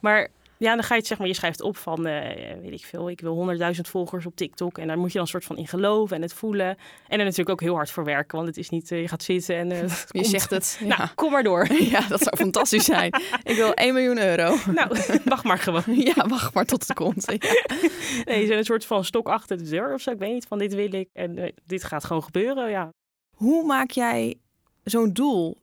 Maar 0.01 0.29
ja, 0.62 0.75
dan 0.75 0.83
ga 0.83 0.95
je 0.95 0.99
het 1.00 1.09
zeg 1.09 1.19
maar, 1.19 1.26
je 1.26 1.35
schrijft 1.35 1.62
op 1.62 1.76
van, 1.76 2.07
eh, 2.07 2.61
weet 2.61 2.73
ik 2.73 2.85
veel, 2.85 3.11
ik 3.11 3.21
wil 3.21 3.35
100.000 3.35 3.88
volgers 3.88 4.26
op 4.26 4.37
TikTok 4.37 4.78
en 4.78 4.87
daar 4.87 4.99
moet 4.99 5.07
je 5.07 5.12
dan 5.12 5.23
een 5.23 5.28
soort 5.28 5.45
van 5.45 5.57
in 5.57 5.66
geloven 5.66 6.16
en 6.16 6.23
het 6.23 6.33
voelen 6.33 6.66
en 7.09 7.19
er 7.19 7.25
natuurlijk 7.25 7.49
ook 7.49 7.61
heel 7.61 7.75
hard 7.75 7.90
voor 7.90 8.04
werken, 8.04 8.37
want 8.37 8.49
het 8.49 8.57
is 8.57 8.69
niet, 8.69 8.90
eh, 8.90 9.00
je 9.00 9.09
gaat 9.09 9.23
zitten 9.23 9.57
en 9.57 9.73
eh, 9.73 9.81
Je 9.88 10.07
komt. 10.12 10.26
zegt 10.26 10.50
het. 10.50 10.78
Ja. 10.81 10.97
Nou, 10.97 11.09
kom 11.14 11.31
maar 11.33 11.42
door. 11.42 11.73
ja, 11.95 12.09
dat 12.09 12.23
zou 12.23 12.37
fantastisch 12.37 12.85
zijn. 12.85 13.14
Ik 13.42 13.57
wil 13.57 13.75
1 13.75 13.95
miljoen 13.95 14.19
euro. 14.19 14.57
nou, 14.73 14.97
wacht 15.25 15.45
maar 15.45 15.59
gewoon. 15.59 15.83
Ja, 15.87 16.28
wacht 16.28 16.54
maar 16.54 16.64
tot 16.64 16.87
het 16.87 16.97
komt. 16.97 17.25
Ja. 17.26 17.37
Nee, 18.25 18.40
je 18.40 18.47
zet 18.47 18.57
een 18.59 18.64
soort 18.64 18.85
van 18.85 19.04
stok 19.04 19.28
achter 19.28 19.59
de 19.59 19.69
deur 19.69 19.95
of 19.95 20.00
zo. 20.00 20.11
Ik 20.11 20.19
weet 20.19 20.33
niet 20.33 20.47
van 20.47 20.59
dit 20.59 20.75
wil 20.75 20.92
ik 20.92 21.09
en 21.12 21.54
dit 21.66 21.85
gaat 21.85 22.04
gewoon 22.04 22.23
gebeuren. 22.23 22.71
Ja, 22.71 22.90
Hoe 23.37 23.66
maak 23.66 23.90
jij 23.90 24.35
zo'n 24.85 25.12
doel 25.12 25.57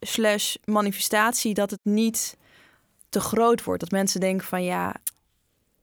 slash 0.00 0.54
manifestatie 0.64 1.54
dat 1.54 1.70
het 1.70 1.80
niet 1.82 2.36
te 3.14 3.20
groot 3.20 3.64
wordt? 3.64 3.80
Dat 3.80 3.90
mensen 3.90 4.20
denken 4.20 4.46
van 4.46 4.64
ja, 4.64 4.94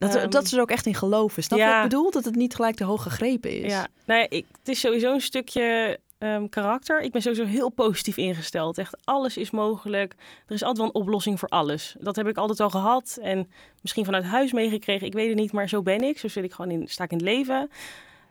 dat, 0.01 0.15
Ehm, 0.15 0.29
dat 0.29 0.47
ze 0.47 0.55
er 0.55 0.61
ook 0.61 0.71
echt 0.71 0.85
in 0.85 0.95
geloven. 0.95 1.43
Snap 1.43 1.59
je 1.59 1.65
ja. 1.65 1.71
wat 1.73 1.83
ik 1.83 1.89
bedoel? 1.89 2.11
Dat 2.11 2.25
het 2.25 2.35
niet 2.35 2.55
gelijk 2.55 2.75
te 2.75 2.83
hoog 2.83 3.03
gegrepen 3.03 3.61
is. 3.61 3.71
Ja, 3.71 3.87
nou 4.05 4.19
ja, 4.19 4.25
ik, 4.29 4.45
het 4.57 4.67
is 4.67 4.79
sowieso 4.79 5.13
een 5.13 5.21
stukje 5.21 5.99
ehm, 6.17 6.49
karakter. 6.49 7.01
Ik 7.01 7.11
ben 7.11 7.21
sowieso 7.21 7.45
heel 7.45 7.69
positief 7.69 8.17
ingesteld. 8.17 8.77
Echt 8.77 8.97
alles 9.03 9.37
is 9.37 9.51
mogelijk. 9.51 10.15
Er 10.47 10.53
is 10.53 10.63
altijd 10.63 10.77
wel 10.77 10.87
een 10.87 11.01
oplossing 11.01 11.39
voor 11.39 11.49
alles. 11.49 11.95
Dat 11.99 12.15
heb 12.15 12.27
ik 12.27 12.37
altijd 12.37 12.59
al 12.59 12.69
gehad 12.69 13.17
en 13.21 13.51
misschien 13.81 14.05
vanuit 14.05 14.23
huis 14.23 14.51
meegekregen. 14.51 15.07
Ik 15.07 15.13
weet 15.13 15.27
het 15.27 15.37
niet, 15.37 15.51
maar 15.51 15.69
zo 15.69 15.81
ben 15.81 16.01
ik. 16.01 16.19
Zo 16.19 16.27
zit 16.27 16.43
ik 16.43 16.53
gewoon 16.53 16.71
in, 16.71 16.87
sta 16.87 17.03
ik 17.03 17.11
in 17.11 17.17
het 17.17 17.25
leven. 17.25 17.69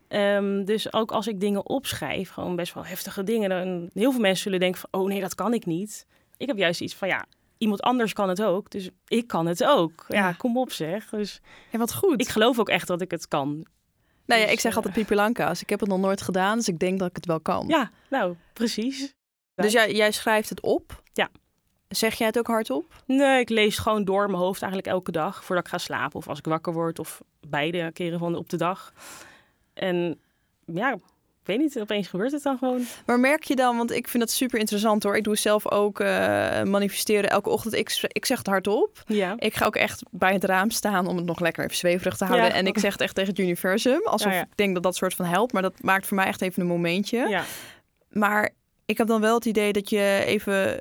Ehm, 0.08 0.64
dus 0.64 0.92
ook 0.92 1.12
als 1.12 1.26
ik 1.26 1.40
dingen 1.40 1.68
opschrijf, 1.68 2.30
gewoon 2.30 2.56
best 2.56 2.74
wel 2.74 2.84
heftige 2.84 3.22
dingen, 3.22 3.48
dan 3.48 3.90
heel 3.94 4.10
veel 4.10 4.20
mensen 4.20 4.42
zullen 4.42 4.60
denken 4.60 4.80
van, 4.80 5.00
oh 5.00 5.08
nee, 5.08 5.20
dat 5.20 5.34
kan 5.34 5.54
ik 5.54 5.66
niet. 5.66 6.06
Ik 6.36 6.46
heb 6.46 6.56
juist 6.56 6.80
iets 6.80 6.94
van, 6.94 7.08
ja, 7.08 7.24
iemand 7.60 7.82
anders 7.82 8.12
kan 8.12 8.28
het 8.28 8.42
ook, 8.42 8.70
dus 8.70 8.88
ik 9.06 9.26
kan 9.26 9.46
het 9.46 9.64
ook. 9.64 10.04
Ja, 10.08 10.18
Ja. 10.18 10.32
kom 10.32 10.58
op 10.58 10.72
zeg. 10.72 11.08
Dus 11.08 11.40
Ja, 11.70 11.78
wat 11.78 11.94
goed. 11.94 12.20
ik 12.20 12.28
geloof 12.28 12.58
ook 12.58 12.68
echt 12.68 12.86
dat 12.86 13.00
ik 13.00 13.10
het 13.10 13.28
kan. 13.28 13.66
nou 14.26 14.40
ja, 14.40 14.46
dus, 14.46 14.54
ik 14.54 14.60
zeg 14.60 14.70
eh, 14.70 14.76
altijd 14.76 14.94
Pipi 14.94 15.14
Lanka's. 15.14 15.62
Ik 15.62 15.70
heb 15.70 15.80
het 15.80 15.88
nog 15.88 15.98
nooit 15.98 16.22
gedaan, 16.22 16.56
dus 16.56 16.68
ik 16.68 16.78
denk 16.78 16.98
dat 16.98 17.08
ik 17.08 17.16
het 17.16 17.26
wel 17.26 17.40
kan. 17.40 17.66
Ja, 17.68 17.90
nou, 18.10 18.34
precies. 18.52 19.14
Dus 19.54 19.72
jij, 19.72 19.92
jij 19.94 20.12
schrijft 20.12 20.48
het 20.48 20.60
op? 20.60 21.02
Ja. 21.12 21.28
Zeg 21.88 22.14
jij 22.14 22.26
het 22.26 22.38
ook 22.38 22.46
hardop? 22.46 23.02
Nee, 23.06 23.40
ik 23.40 23.48
lees 23.48 23.78
gewoon 23.78 24.04
door 24.04 24.26
mijn 24.26 24.42
hoofd 24.42 24.62
eigenlijk 24.62 24.92
elke 24.92 25.10
dag 25.10 25.44
voordat 25.44 25.64
ik 25.64 25.70
ga 25.70 25.78
slapen. 25.78 26.16
Of 26.18 26.28
als 26.28 26.38
ik 26.38 26.44
wakker 26.44 26.72
word, 26.72 26.98
of 26.98 27.22
beide 27.48 27.92
keren 27.92 28.18
van 28.18 28.34
op 28.34 28.48
de 28.50 28.56
dag. 28.56 28.92
En 29.74 30.20
ja, 30.64 30.96
weet 31.50 31.58
niet, 31.58 31.80
opeens 31.80 32.08
gebeurt 32.08 32.32
het 32.32 32.42
dan 32.42 32.58
gewoon. 32.58 32.86
Maar 33.06 33.20
merk 33.20 33.44
je 33.44 33.56
dan, 33.56 33.76
want 33.76 33.90
ik 33.90 34.08
vind 34.08 34.22
dat 34.22 34.32
super 34.32 34.58
interessant 34.58 35.02
hoor. 35.02 35.16
Ik 35.16 35.24
doe 35.24 35.36
zelf 35.36 35.70
ook 35.70 36.00
eh, 36.00 36.62
manifesteren 36.62 37.30
elke 37.30 37.50
ochtend. 37.50 37.74
Ik, 37.74 37.98
ik 38.08 38.26
zeg 38.26 38.38
het 38.38 38.46
hardop. 38.46 39.02
Ja. 39.06 39.34
Ik 39.38 39.54
ga 39.54 39.66
ook 39.66 39.76
echt 39.76 40.02
bij 40.10 40.32
het 40.32 40.44
raam 40.44 40.70
staan 40.70 41.06
om 41.06 41.16
het 41.16 41.26
nog 41.26 41.40
lekker 41.40 41.64
even 41.64 41.76
zweverig 41.76 42.16
te 42.16 42.24
houden. 42.24 42.46
Ja. 42.46 42.54
En 42.54 42.66
ik 42.66 42.78
zeg 42.78 42.92
het 42.92 43.00
echt 43.00 43.14
tegen 43.14 43.30
het 43.30 43.38
universum. 43.38 44.06
Alsof 44.06 44.32
Ja, 44.32 44.40
ik 44.40 44.56
denk 44.56 44.74
dat 44.74 44.82
dat 44.82 44.96
soort 44.96 45.14
van 45.14 45.24
helpt. 45.24 45.52
Maar 45.52 45.62
dat 45.62 45.82
maakt 45.82 46.06
voor 46.06 46.16
mij 46.16 46.26
echt 46.26 46.42
even 46.42 46.62
een 46.62 46.68
momentje. 46.68 47.28
ja. 47.28 47.44
Maar 48.10 48.50
ik 48.86 48.98
heb 48.98 49.06
dan 49.06 49.20
wel 49.20 49.34
het 49.34 49.44
idee 49.44 49.72
dat 49.72 49.90
je 49.90 50.22
even 50.26 50.78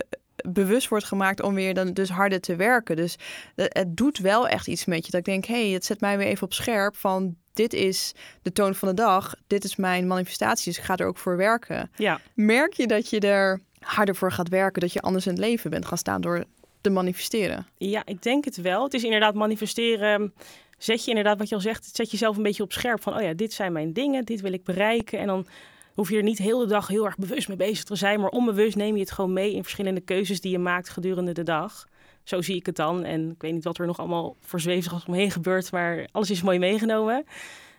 bewust 0.49 0.87
wordt 0.87 1.05
gemaakt 1.05 1.41
om 1.41 1.53
weer 1.53 1.73
dan 1.73 1.93
dus 1.93 2.09
harder 2.09 2.41
te 2.41 2.55
werken. 2.55 2.95
Dus 2.95 3.17
het 3.55 3.77
het 3.77 3.97
doet 3.97 4.17
wel 4.17 4.47
echt 4.47 4.67
iets 4.67 4.85
met 4.85 5.05
je. 5.05 5.11
Dat 5.11 5.19
ik 5.19 5.25
denk, 5.25 5.45
hé, 5.45 5.63
hey, 5.63 5.73
het 5.73 5.85
zet 5.85 6.01
mij 6.01 6.17
weer 6.17 6.27
even 6.27 6.43
op 6.43 6.53
scherp 6.53 6.95
van 6.95 7.35
dit 7.53 7.73
is 7.73 8.13
de 8.41 8.51
toon 8.51 8.75
van 8.75 8.87
de 8.87 8.93
dag. 8.93 9.35
Dit 9.47 9.63
is 9.63 9.75
mijn 9.75 10.07
manifestatie, 10.07 10.65
dus 10.65 10.77
ik 10.77 10.83
ga 10.83 10.95
er 10.95 11.07
ook 11.07 11.17
voor 11.17 11.37
werken. 11.37 11.91
ja. 11.95 12.19
Merk 12.33 12.73
je 12.73 12.87
dat 12.87 13.09
je 13.09 13.19
er 13.19 13.61
harder 13.79 14.15
voor 14.15 14.31
gaat 14.31 14.49
werken, 14.49 14.81
dat 14.81 14.93
je 14.93 15.01
anders 15.01 15.25
in 15.25 15.31
het 15.31 15.41
leven 15.41 15.69
bent 15.69 15.85
gaan 15.85 15.97
staan 15.97 16.21
door 16.21 16.43
te 16.81 16.89
manifesteren? 16.89 17.67
Ja, 17.77 18.01
ik 18.05 18.23
denk 18.23 18.45
het 18.45 18.61
wel. 18.61 18.83
Het 18.83 18.93
is 18.93 19.03
inderdaad 19.03 19.33
manifesteren. 19.33 20.33
Zet 20.77 21.03
je 21.03 21.09
inderdaad, 21.09 21.37
wat 21.37 21.49
je 21.49 21.55
al 21.55 21.61
zegt, 21.61 21.95
zet 21.95 22.11
jezelf 22.11 22.37
een 22.37 22.43
beetje 22.43 22.63
op 22.63 22.71
scherp. 22.71 23.01
Van, 23.01 23.15
oh 23.15 23.21
ja, 23.21 23.33
dit 23.33 23.53
zijn 23.53 23.71
mijn 23.71 23.93
dingen, 23.93 24.25
dit 24.25 24.41
wil 24.41 24.53
ik 24.53 24.63
bereiken. 24.63 25.19
En 25.19 25.27
dan 25.27 25.47
hoef 25.93 26.09
je 26.09 26.17
er 26.17 26.23
niet 26.23 26.37
heel 26.37 26.59
de 26.59 26.67
dag 26.67 26.87
heel 26.87 27.05
erg 27.05 27.17
bewust 27.17 27.47
mee 27.47 27.57
bezig 27.57 27.83
te 27.83 27.95
zijn. 27.95 28.19
Maar 28.19 28.29
onbewust 28.29 28.75
neem 28.75 28.93
je 28.93 29.01
het 29.01 29.11
gewoon 29.11 29.33
mee 29.33 29.53
in 29.53 29.61
verschillende 29.61 30.01
keuzes 30.01 30.41
die 30.41 30.51
je 30.51 30.59
maakt 30.59 30.89
gedurende 30.89 31.31
de 31.31 31.43
dag. 31.43 31.87
Zo 32.23 32.41
zie 32.41 32.55
ik 32.55 32.65
het 32.65 32.75
dan. 32.75 33.03
En 33.03 33.31
ik 33.31 33.41
weet 33.41 33.53
niet 33.53 33.63
wat 33.63 33.77
er 33.77 33.85
nog 33.85 33.99
allemaal 33.99 34.35
voor 34.39 34.59
zweverig 34.59 35.07
omheen 35.07 35.31
gebeurt. 35.31 35.71
Maar 35.71 36.07
alles 36.11 36.29
is 36.29 36.41
mooi 36.41 36.59
meegenomen. 36.59 37.25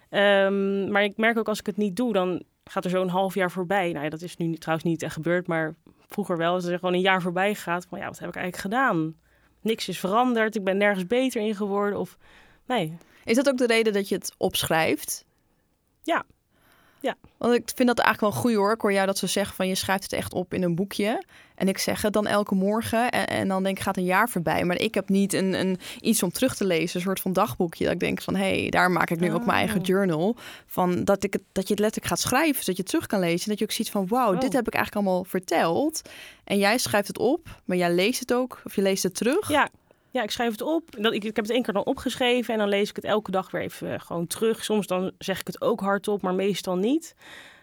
Ehm, 0.09 0.91
maar 0.91 1.05
ik 1.05 1.17
merk 1.17 1.39
ook 1.39 1.49
als 1.49 1.61
ik 1.61 1.67
het 1.67 1.77
niet 1.77 1.97
doe, 1.97 2.13
dan 2.13 2.43
gaat 2.65 2.85
er 2.85 2.91
zo'n 2.91 3.09
half 3.09 3.35
jaar 3.35 3.51
voorbij. 3.51 3.93
Nou 3.93 4.05
ja, 4.05 4.11
dat 4.11 4.23
is 4.23 4.37
nu 4.37 4.55
trouwens 4.55 4.89
niet 4.89 5.03
echt 5.03 5.15
gebeurd. 5.15 5.47
Maar 5.47 5.75
vroeger 6.07 6.37
wel. 6.37 6.53
Als 6.53 6.65
er 6.65 6.79
gewoon 6.79 6.95
een 6.95 7.01
jaar 7.01 7.23
voorbij 7.23 7.55
gaat. 7.55 7.87
Van 7.89 7.99
ja, 7.99 8.07
wat 8.07 8.19
heb 8.19 8.29
ik 8.29 8.37
eigenlijk 8.37 8.75
gedaan? 8.75 9.15
niks 9.61 9.89
is 9.89 9.99
veranderd, 9.99 10.57
ik 10.57 10.65
ben 10.65 10.77
nergens 10.77 11.07
beter 11.07 11.43
in 11.43 11.55
geworden. 11.55 11.99
Of 11.99 12.17
nee, 12.67 12.97
Is 13.25 13.37
dat 13.37 13.49
ook 13.49 13.59
de 13.59 13.67
reden 13.67 13.93
dat 13.93 14.09
je 14.09 14.15
het 14.15 14.35
opschrijft? 14.37 15.25
Ja. 16.03 16.25
Ja. 17.01 17.15
Want 17.37 17.55
ik 17.55 17.71
vind 17.75 17.89
dat 17.89 17.99
eigenlijk 17.99 18.35
wel 18.35 18.43
goed 18.43 18.55
hoor. 18.55 18.73
Ik 18.73 18.81
hoor 18.81 18.93
jou 18.93 19.07
dat 19.07 19.19
zo 19.19 19.27
zeggen 19.27 19.57
van 19.57 19.69
je 19.69 19.75
schrijft 19.75 20.03
het 20.03 20.13
echt 20.13 20.33
op 20.33 20.55
in 20.55 20.63
een 20.63 20.75
boekje. 20.75 21.25
En 21.61 21.69
ik 21.69 21.79
zeg 21.79 22.03
het 22.03 22.13
dan 22.13 22.27
elke 22.27 22.55
morgen. 22.55 23.11
En, 23.11 23.27
en 23.27 23.49
dan 23.49 23.63
denk 23.63 23.77
ik, 23.77 23.83
gaat 23.83 23.97
een 23.97 24.05
jaar 24.05 24.29
voorbij. 24.29 24.65
Maar 24.65 24.79
ik 24.79 24.95
heb 24.95 25.09
niet 25.09 25.33
een, 25.33 25.53
een, 25.61 25.79
iets 26.01 26.23
om 26.23 26.31
terug 26.31 26.57
te 26.57 26.67
lezen. 26.67 26.97
Een 26.97 27.03
soort 27.03 27.21
van 27.21 27.33
dagboekje. 27.33 27.85
Dat 27.85 27.93
ik 27.93 28.01
denk 28.01 28.23
van, 28.23 28.37
hé, 28.37 28.61
hey, 28.61 28.71
daar 28.71 28.91
maak 28.91 29.11
ik 29.11 29.21
nu 29.21 29.33
ook 29.33 29.45
mijn 29.47 29.59
eigen 29.59 29.81
Oh. 29.81 29.87
journal. 29.87 30.37
Van 30.67 31.05
dat, 31.05 31.25
ik 31.25 31.33
het, 31.33 31.43
dat 31.53 31.67
je 31.67 31.71
het 31.73 31.83
letterlijk 31.83 32.13
gaat 32.15 32.21
schrijven. 32.21 32.63
Zodat 32.63 32.77
je 32.77 32.83
het 32.83 32.91
terug 32.91 33.07
kan 33.07 33.21
lezen. 33.21 33.45
En 33.45 33.49
dat 33.51 33.59
je 33.59 33.65
ook 33.65 33.71
ziet 33.71 33.91
van, 33.91 34.07
wauw, 34.09 34.35
Oh. 34.35 34.41
dit 34.41 34.53
heb 34.53 34.67
ik 34.67 34.75
eigenlijk 34.75 35.07
allemaal 35.07 35.25
verteld. 35.25 36.09
En 36.45 36.59
jij 36.59 36.79
schrijft 36.79 37.09
het 37.09 37.19
op. 37.19 37.61
Maar 37.65 37.77
jij 37.77 37.93
leest 37.95 38.21
het 38.21 38.33
ook. 38.33 38.61
Of 38.65 38.75
je 38.75 38.83
leest 38.83 39.03
het 39.03 39.15
terug. 39.15 39.49
ja. 39.49 39.69
Ja, 40.13 40.23
ik 40.23 40.31
schrijf 40.31 40.51
het 40.51 40.63
op. 40.63 40.83
Dat, 40.99 41.13
ik, 41.13 41.25
ik 41.25 41.37
heb 41.37 41.45
het 41.45 41.55
één 41.55 41.63
keer 41.63 41.75
dan 41.75 41.85
opgeschreven 41.85 42.53
en 42.55 42.61
dan 42.61 42.69
lees 42.69 42.89
ik 42.91 42.97
het 42.97 43.05
elke 43.05 43.31
dag 43.31 43.51
weer 43.51 43.63
even 43.63 43.93
eh, 43.93 44.01
gewoon 44.01 44.27
terug. 44.27 44.65
Soms 44.65 44.87
dan 44.87 45.13
zeg 45.19 45.41
ik 45.41 45.47
het 45.47 45.61
ook 45.61 45.81
hardop, 45.81 46.23
maar 46.23 46.35
meestal 46.35 46.77
niet. 46.77 47.15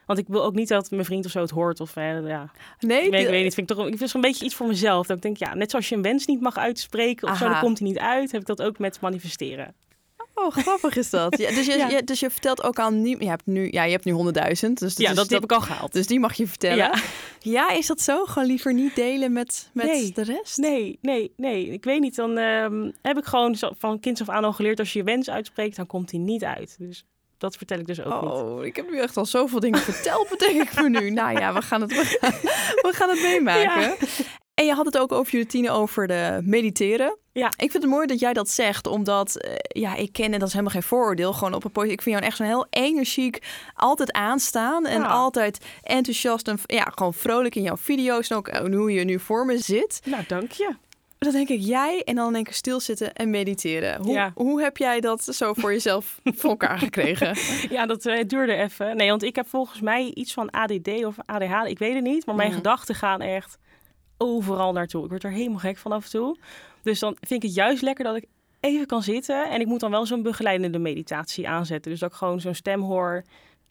Want 0.07 0.19
ik 0.19 0.25
wil 0.27 0.43
ook 0.43 0.53
niet 0.55 0.67
dat 0.67 0.91
mijn 0.91 1.05
vriend 1.05 1.25
of 1.25 1.31
zo 1.31 1.41
het 1.41 1.49
hoort. 1.49 1.79
Of 1.79 1.95
eh, 1.95 2.27
ja, 2.27 2.51
Nee, 2.79 3.03
ik 3.05 3.11
weet, 3.11 3.21
ik 3.23 3.29
weet 3.29 3.43
niet. 3.43 3.53
Vind 3.53 3.69
ik 3.69 3.75
toch, 3.75 3.85
ik 3.85 3.89
vind 3.89 3.99
het 4.01 4.09
zo'n 4.11 4.21
beetje 4.21 4.45
iets 4.45 4.55
voor 4.55 4.67
mezelf. 4.67 5.07
Dat 5.07 5.15
ik 5.17 5.23
denk, 5.23 5.37
ja, 5.37 5.55
net 5.55 5.69
zoals 5.69 5.89
je 5.89 5.95
een 5.95 6.01
wens 6.01 6.25
niet 6.25 6.41
mag 6.41 6.57
uitspreken 6.57 7.29
of 7.29 7.37
zo, 7.37 7.49
dan 7.49 7.59
komt 7.59 7.79
hij 7.79 7.87
niet 7.87 7.97
uit. 7.99 8.31
Heb 8.31 8.41
ik 8.41 8.47
dat 8.47 8.61
ook 8.61 8.79
met 8.79 9.01
manifesteren. 9.01 9.73
Oh, 10.33 10.51
grappig 10.51 10.95
is 10.95 11.09
dat. 11.09 11.37
Ja, 11.37 11.49
dus, 11.49 11.65
je, 11.65 11.71
Ja. 11.77 11.87
je- 11.89 12.03
dus 12.03 12.19
je 12.19 12.29
vertelt 12.29 12.63
ook 12.63 12.79
aan 12.79 13.01
nie- 13.01 13.19
Je 13.19 13.27
hebt 13.29 13.45
nu, 13.45 13.67
ja, 13.71 13.83
je 13.83 13.91
hebt 13.91 14.05
nu 14.05 14.11
100.000. 14.13 14.73
Dus, 14.73 14.97
ja, 14.97 15.07
dus 15.07 15.15
dat, 15.15 15.29
heb 15.29 15.43
ik 15.43 15.51
al 15.51 15.61
gehaald. 15.61 15.93
Dus 15.93 16.07
die 16.07 16.19
mag 16.19 16.33
je 16.33 16.47
vertellen. 16.47 16.77
Ja. 16.77 16.93
Ja, 17.39 17.69
is 17.71 17.87
dat 17.87 18.01
zo? 18.01 18.25
Gewoon 18.25 18.47
liever 18.47 18.73
niet 18.73 18.95
delen 18.95 19.33
met, 19.33 19.69
met 19.73 19.85
Nee. 19.85 20.11
de 20.13 20.23
rest? 20.23 20.57
Nee, 20.57 20.97
nee, 21.01 21.33
nee. 21.37 21.67
Ik 21.67 21.83
weet 21.83 21.99
niet. 21.99 22.15
Dan 22.15 22.37
ehm, 22.37 22.91
heb 23.01 23.17
ik 23.17 23.25
gewoon 23.25 23.57
van 23.77 23.99
kinds 23.99 24.21
af 24.21 24.29
aan 24.29 24.43
al 24.43 24.53
geleerd... 24.53 24.79
als 24.79 24.93
je 24.93 24.99
je 24.99 25.05
wens 25.05 25.29
uitspreekt, 25.29 25.75
dan 25.75 25.85
komt 25.87 26.11
hij 26.11 26.19
niet 26.19 26.43
uit. 26.43 26.75
Dus 26.79 27.05
dat 27.37 27.55
vertel 27.55 27.79
ik 27.79 27.87
dus 27.87 28.03
ook 28.03 28.21
niet. 28.21 28.31
Oh, 28.31 28.65
ik 28.65 28.75
heb 28.75 28.89
nu 28.89 28.99
echt 28.99 29.17
al 29.17 29.25
zoveel 29.25 29.59
dingen 29.59 29.79
verteld, 29.79 30.29
bedenk 30.29 30.61
ik 30.61 30.81
me 30.81 30.89
nu. 30.89 31.09
Nou 31.09 31.39
ja, 31.39 31.53
we 31.53 31.61
gaan 31.61 31.81
het, 31.81 31.91
we 31.91 32.17
gaan, 32.19 32.31
we 32.81 32.91
gaan 32.93 33.09
het 33.09 33.21
meemaken. 33.21 33.81
Ja. 33.81 33.95
En 34.53 34.65
je 34.65 34.73
had 34.73 34.85
het 34.85 34.97
ook 34.97 35.11
over 35.11 35.31
je 35.31 35.37
routine 35.37 35.69
over 35.71 36.07
de 36.07 36.39
mediteren. 36.43 37.17
Ja. 37.31 37.47
Ik 37.47 37.71
vind 37.71 37.83
het 37.83 37.91
mooi 37.91 38.07
dat 38.07 38.19
jij 38.19 38.33
dat 38.33 38.49
zegt, 38.49 38.87
omdat 38.87 39.35
eh, 39.35 39.53
ja, 39.67 39.95
ik 39.95 40.11
ken, 40.13 40.33
en 40.33 40.39
dat 40.39 40.47
is 40.47 40.53
helemaal 40.53 40.73
geen 40.73 40.83
vooroordeel, 40.83 41.33
gewoon 41.33 41.53
op 41.53 41.63
een 41.63 41.71
post. 41.71 41.91
Ik 41.91 42.01
vind 42.01 42.15
jou 42.15 42.27
echt 42.27 42.37
zo'n 42.37 42.45
heel 42.45 42.65
energiek, 42.69 43.39
altijd 43.75 44.11
aanstaan 44.11 44.85
en 44.85 45.01
Ja. 45.01 45.07
altijd 45.07 45.65
enthousiast 45.81 46.47
en 46.47 46.59
ja, 46.65 46.91
gewoon 46.95 47.13
vrolijk 47.13 47.55
in 47.55 47.61
jouw 47.61 47.77
video's 47.77 48.29
en 48.29 48.37
ook 48.37 48.47
eh, 48.47 48.75
hoe 48.75 48.91
je 48.91 49.03
nu 49.03 49.19
voor 49.19 49.45
me 49.45 49.57
zit. 49.57 50.01
Nou, 50.05 50.23
dank 50.27 50.51
je. 50.51 50.75
Dan 51.19 51.31
denk 51.31 51.49
ik 51.49 51.59
jij 51.61 52.01
en 52.05 52.15
dan 52.15 52.27
in 52.27 52.35
één 52.35 52.43
keer 52.43 52.53
stilzitten 52.53 53.13
en 53.13 53.29
mediteren. 53.29 54.01
Hoe, 54.01 54.13
Ja. 54.13 54.31
hoe 54.35 54.61
heb 54.61 54.77
jij 54.77 54.99
dat 54.99 55.23
zo 55.23 55.53
voor 55.53 55.71
jezelf 55.71 56.19
voor 56.23 56.49
elkaar 56.49 56.79
gekregen? 56.79 57.35
Ja, 57.75 57.85
dat 57.85 58.05
eh, 58.05 58.23
duurde 58.27 58.53
even. 58.55 58.97
Nee, 58.97 59.09
want 59.09 59.23
ik 59.23 59.35
heb 59.35 59.47
volgens 59.47 59.81
mij 59.81 60.11
iets 60.13 60.33
van 60.33 60.49
ADD 60.49 61.05
of 61.05 61.15
ADHD, 61.25 61.67
ik 61.67 61.79
weet 61.79 61.93
het 61.93 62.03
niet. 62.03 62.25
Maar 62.25 62.35
mijn 62.35 62.51
gedachten 62.51 62.95
gaan 62.95 63.21
echt 63.21 63.57
overal 64.17 64.71
naartoe. 64.73 65.03
Ik 65.03 65.09
word 65.09 65.23
er 65.23 65.31
helemaal 65.31 65.59
gek 65.59 65.77
van 65.77 65.91
af 65.91 66.03
en 66.03 66.09
toe. 66.09 66.37
Dus 66.83 66.99
dan 66.99 67.17
vind 67.19 67.43
ik 67.43 67.49
het 67.49 67.57
juist 67.57 67.81
lekker 67.81 68.03
dat 68.03 68.15
ik 68.15 68.25
even 68.59 68.85
kan 68.85 69.03
zitten. 69.03 69.49
En 69.49 69.61
ik 69.61 69.67
moet 69.67 69.79
dan 69.79 69.91
wel 69.91 70.05
zo'n 70.05 70.21
begeleidende 70.23 70.79
meditatie 70.79 71.47
aanzetten. 71.47 71.91
Dus 71.91 71.99
dat 71.99 72.09
ik 72.11 72.15
gewoon 72.15 72.39
zo'n 72.41 72.53
stem 72.53 72.81
hoor. 72.81 73.23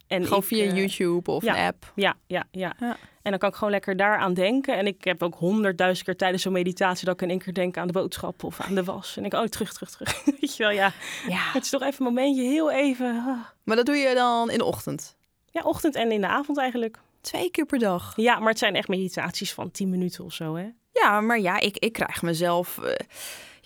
En 0.06 0.24
Gewoon 0.24 0.38
ik, 0.38 0.44
via 0.44 0.64
eh, 0.64 0.76
YouTube 0.76 1.30
of 1.30 1.42
ja. 1.42 1.58
een 1.58 1.66
app. 1.66 1.92
Ja, 1.94 2.16
ja, 2.26 2.44
ja, 2.50 2.74
Ja. 2.78 2.96
En 3.22 3.32
dan 3.32 3.40
kan 3.40 3.48
ik 3.50 3.54
gewoon 3.56 3.72
lekker 3.72 3.96
daaraan 3.96 4.34
denken. 4.34 4.76
En 4.76 4.86
ik 4.86 5.04
heb 5.04 5.22
ook 5.22 5.34
honderdduizend 5.34 6.06
keer 6.06 6.16
tijdens 6.16 6.42
zo'n 6.42 6.52
meditatie... 6.52 7.04
dat 7.06 7.14
ik 7.14 7.22
in 7.22 7.30
één 7.30 7.38
keer 7.38 7.54
denk 7.54 7.76
aan 7.76 7.86
de 7.86 7.92
boodschap 7.92 8.44
of 8.44 8.60
aan 8.60 8.74
de 8.74 8.84
was. 8.84 9.16
En 9.16 9.24
ik, 9.24 9.34
oh, 9.34 9.44
terug, 9.44 9.72
terug, 9.72 9.90
terug. 9.90 10.24
Weet 10.40 10.56
je 10.56 10.62
wel, 10.62 10.72
ja. 10.72 10.92
Ja. 11.28 11.52
Het 11.52 11.64
is 11.64 11.70
toch 11.70 11.82
even 11.82 12.06
een 12.06 12.12
momentje, 12.12 12.42
heel 12.42 12.70
even... 12.70 13.24
ah. 13.26 13.38
Maar 13.64 13.76
dat 13.76 13.86
doe 13.86 13.96
je 13.96 14.14
dan 14.14 14.50
in 14.50 14.58
de 14.58 14.64
ochtend. 14.64 15.16
Ja, 15.50 15.62
ochtend 15.62 15.94
en 15.94 16.12
in 16.12 16.20
de 16.20 16.26
avond 16.26 16.58
eigenlijk. 16.58 16.98
Twee 17.20 17.50
keer 17.50 17.66
per 17.66 17.78
dag. 17.78 18.12
Ja, 18.16 18.38
maar 18.38 18.48
het 18.48 18.58
zijn 18.58 18.74
echt 18.74 18.88
meditaties 18.88 19.52
van 19.52 19.70
10 19.70 19.90
minuten 19.90 20.24
of 20.24 20.32
zo, 20.32 20.54
hè? 20.54 20.68
Ja, 20.92 21.20
maar 21.20 21.40
ja, 21.40 21.60
ik, 21.60 21.78
ik 21.78 21.92
krijg 21.92 22.22
mezelf. 22.22 22.78
eh, 22.78 22.92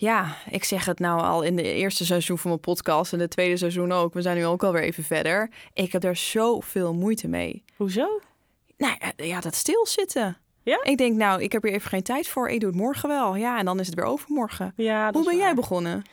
ja, 0.01 0.35
ik 0.49 0.63
zeg 0.63 0.85
het 0.85 0.99
nou 0.99 1.21
al 1.21 1.41
in 1.41 1.55
de 1.55 1.73
eerste 1.73 2.05
seizoen 2.05 2.37
van 2.37 2.49
mijn 2.49 2.61
podcast 2.61 3.13
en 3.13 3.19
de 3.19 3.27
tweede 3.27 3.57
seizoen 3.57 3.91
ook. 3.91 4.13
We 4.13 4.21
zijn 4.21 4.37
nu 4.37 4.45
ook 4.45 4.63
alweer 4.63 4.83
even 4.83 5.03
verder. 5.03 5.49
Ik 5.73 5.91
heb 5.91 6.01
daar 6.01 6.15
zoveel 6.15 6.93
moeite 6.93 7.27
mee. 7.27 7.63
Hoezo? 7.75 8.19
Nou 8.77 8.95
ja, 9.15 9.39
dat 9.39 9.55
stilzitten. 9.55 10.37
Ja? 10.63 10.79
Ik 10.83 10.97
denk, 10.97 11.17
nou, 11.17 11.41
ik 11.41 11.51
heb 11.51 11.63
hier 11.63 11.73
even 11.73 11.89
geen 11.89 12.03
tijd 12.03 12.27
voor. 12.27 12.49
Ik 12.49 12.59
doe 12.59 12.69
het 12.69 12.77
morgen 12.77 13.09
wel. 13.09 13.35
Ja, 13.35 13.57
en 13.57 13.65
dan 13.65 13.79
is 13.79 13.85
het 13.85 13.95
weer 13.95 14.05
overmorgen. 14.05 14.73
Ja, 14.75 15.11
Hoe 15.11 15.25
ben 15.25 15.37
jij 15.37 15.53
begonnen? 15.53 16.03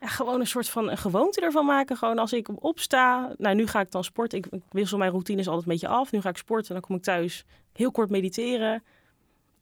Ja, 0.00 0.06
gewoon 0.06 0.40
een 0.40 0.46
soort 0.46 0.68
van 0.68 0.90
een 0.90 0.98
gewoonte 0.98 1.40
ervan 1.40 1.66
maken. 1.66 1.96
Gewoon 1.96 2.18
als 2.18 2.32
ik 2.32 2.64
opsta. 2.64 3.34
Nou, 3.38 3.54
nu 3.54 3.66
ga 3.66 3.80
ik 3.80 3.90
dan 3.90 4.04
sporten. 4.04 4.38
Ik, 4.38 4.46
ik 4.46 4.62
wissel 4.70 4.98
mijn 4.98 5.10
routines 5.10 5.46
altijd 5.46 5.66
een 5.66 5.72
beetje 5.72 5.88
af. 5.88 6.12
Nu 6.12 6.20
ga 6.20 6.28
ik 6.28 6.36
sporten. 6.36 6.72
Dan 6.72 6.82
kom 6.82 6.96
ik 6.96 7.02
thuis 7.02 7.44
heel 7.72 7.90
kort 7.90 8.10
mediteren. 8.10 8.82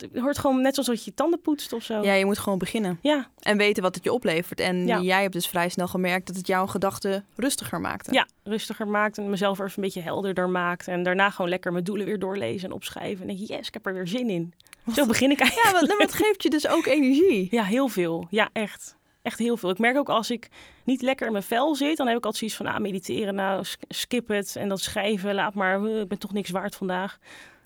Het 0.00 0.18
hoort 0.22 0.38
gewoon 0.38 0.60
net 0.60 0.72
zoals 0.74 0.88
dat 0.88 0.98
je 1.04 1.10
je 1.10 1.16
tanden 1.16 1.40
poetst 1.40 1.72
of 1.72 1.82
zo. 1.82 2.02
Ja, 2.02 2.12
je 2.12 2.24
moet 2.24 2.38
gewoon 2.38 2.58
beginnen. 2.58 2.98
Ja, 3.02 3.28
En 3.40 3.56
weten 3.56 3.82
wat 3.82 3.94
het 3.94 4.04
je 4.04 4.12
oplevert. 4.12 4.60
En 4.60 4.86
Ja. 4.86 5.00
jij 5.00 5.20
hebt 5.20 5.32
dus 5.32 5.46
vrij 5.46 5.68
snel 5.68 5.88
gemerkt 5.88 6.26
dat 6.26 6.36
het 6.36 6.46
jouw 6.46 6.66
gedachten 6.66 7.24
rustiger 7.36 7.80
maakte. 7.80 8.12
ja, 8.12 8.26
rustiger 8.44 8.88
maakt 8.88 9.18
en 9.18 9.30
mezelf 9.30 9.58
er 9.58 9.64
even 9.64 9.76
een 9.78 9.84
beetje 9.84 10.00
helderder 10.02 10.48
maakt. 10.48 10.88
En 10.88 11.02
daarna 11.02 11.30
gewoon 11.30 11.50
lekker 11.50 11.72
mijn 11.72 11.84
doelen 11.84 12.06
weer 12.06 12.18
doorlezen 12.18 12.68
en 12.68 12.74
opschrijven. 12.74 13.20
En 13.20 13.26
denk 13.26 13.38
je, 13.48 13.54
yes, 13.54 13.66
ik 13.66 13.74
heb 13.74 13.86
er 13.86 13.94
weer 13.94 14.08
zin 14.08 14.30
in. 14.30 14.52
Zo 14.94 15.06
begin 15.06 15.30
ik 15.30 15.40
eigenlijk. 15.40 15.86
Ja, 15.86 15.96
want 15.96 16.02
het 16.02 16.14
geeft 16.22 16.42
je 16.42 16.50
dus 16.50 16.68
ook 16.68 16.86
energie. 16.86 17.48
Ja, 17.56 17.62
heel 17.64 17.88
veel. 17.88 18.26
Ja, 18.30 18.48
echt. 18.52 18.96
Echt 19.22 19.38
heel 19.38 19.56
veel. 19.56 19.70
Ik 19.70 19.78
merk 19.78 19.96
ook 19.96 20.08
als 20.08 20.30
ik 20.30 20.48
niet 20.84 21.02
lekker 21.02 21.26
in 21.26 21.32
mijn 21.32 21.44
vel 21.44 21.74
zit, 21.74 21.96
dan 21.96 22.06
heb 22.06 22.16
ik 22.16 22.24
altijd 22.24 22.36
zoiets 22.50 22.56
van, 22.56 22.66
ah, 22.66 22.78
mediteren, 22.80 23.34
nou, 23.34 23.64
sk- 23.64 23.82
skip 23.88 24.28
het. 24.28 24.56
En 24.56 24.68
dat 24.68 24.80
schrijven, 24.80 25.34
laat 25.34 25.54
maar, 25.54 25.84
ik 25.86 26.08
ben 26.08 26.18
toch 26.18 26.32
niks 26.32 26.50
waard 26.50 26.74
vandaag. 26.76 27.18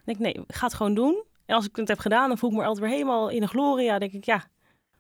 Dan 0.05 0.15
denk 0.15 0.19
ik, 0.19 0.25
nee, 0.37 0.45
ga 0.49 0.67
het 0.67 0.75
gewoon 0.75 0.95
doen. 0.95 1.23
En 1.47 1.55
als 1.55 1.65
ik 1.67 1.77
het 1.77 1.89
heb 1.89 1.99
gedaan, 1.99 2.29
dan 2.29 2.39
voel 2.39 2.51
ik 2.51 2.57
me 2.57 2.63
altijd 2.65 2.81
weer 2.87 2.95
helemaal 2.95 3.29
in 3.29 3.41
de 3.41 3.47
gloria. 3.47 3.99
Denk 3.99 4.13
ik, 4.13 4.25
ja, 4.25 4.45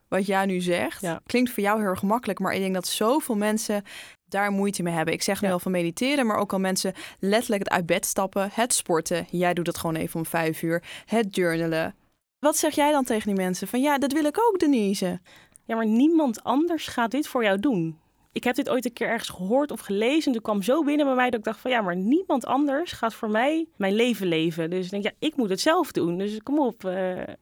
wat 0.09 0.27
jij 0.27 0.47
nu 0.47 0.61
zegt, 0.61 1.01
Ja. 1.01 1.21
klinkt 1.27 1.51
voor 1.51 1.63
jou 1.63 1.79
heel 1.81 1.89
erg 1.89 2.03
makkelijk. 2.03 2.39
Maar 2.39 2.55
ik 2.55 2.61
denk 2.61 2.75
dat 2.75 2.87
zoveel 2.87 3.37
mensen 3.37 3.83
daar 4.29 4.51
moeite 4.51 4.83
mee 4.83 4.95
hebben. 4.95 5.15
Ik 5.15 5.23
zeg 5.23 5.35
nu 5.41 5.43
Ja. 5.43 5.49
wel 5.49 5.59
van 5.59 5.73
mediteren, 5.73 6.27
maar 6.27 6.37
ook 6.37 6.53
al 6.53 6.59
mensen 6.59 6.93
letterlijk 7.19 7.63
het 7.63 7.73
uit 7.73 7.87
bed 7.87 8.07
stappen. 8.07 8.49
Het 8.53 8.73
sporten. 8.75 9.27
Jij 9.31 9.55
doet 9.55 9.67
het 9.67 9.79
gewoon 9.79 9.97
even 9.97 10.17
om 10.21 10.27
vijf 10.27 10.63
uur. 10.63 10.83
Het 11.05 11.35
journalen. 11.37 11.95
Wat 12.39 12.57
zeg 12.57 12.75
jij 12.75 12.93
dan 12.93 13.05
tegen 13.05 13.27
die 13.27 13.45
mensen? 13.45 13.69
Van 13.69 13.81
ja, 13.81 13.99
dat 13.99 14.13
wil 14.13 14.25
ik 14.25 14.39
ook, 14.49 14.59
Denise. 14.59 15.21
ja, 15.65 15.75
maar 15.77 15.87
niemand 15.87 16.45
anders 16.45 16.87
gaat 16.87 17.11
dit 17.11 17.27
voor 17.29 17.45
jou 17.45 17.61
doen. 17.61 17.99
Ik 18.35 18.45
heb 18.45 18.55
dit 18.55 18.69
ooit 18.71 18.85
een 18.85 18.93
keer 18.93 19.09
ergens 19.09 19.29
gehoord 19.29 19.71
of 19.71 19.81
gelezen. 19.81 20.27
En 20.27 20.33
toen 20.33 20.43
kwam 20.43 20.63
zo 20.63 20.83
binnen 20.85 21.07
bij 21.07 21.15
mij 21.15 21.31
dat 21.31 21.39
ik 21.39 21.45
dacht 21.45 21.61
van 21.61 21.71
ja, 21.71 21.81
maar 21.81 21.97
niemand 21.97 22.47
anders 22.47 22.93
gaat 22.93 23.15
voor 23.15 23.31
mij 23.31 23.67
mijn 23.77 23.95
leven 23.95 24.27
leven. 24.27 24.71
Dus 24.71 24.85
ik 24.85 24.91
denk, 24.91 25.03
ja, 25.05 25.11
ik 25.19 25.37
moet 25.37 25.49
het 25.49 25.61
zelf 25.61 25.93
doen. 25.93 26.19
Dus 26.19 26.39
kom 26.43 26.59
op, 26.59 26.85
eh, 26.85 26.93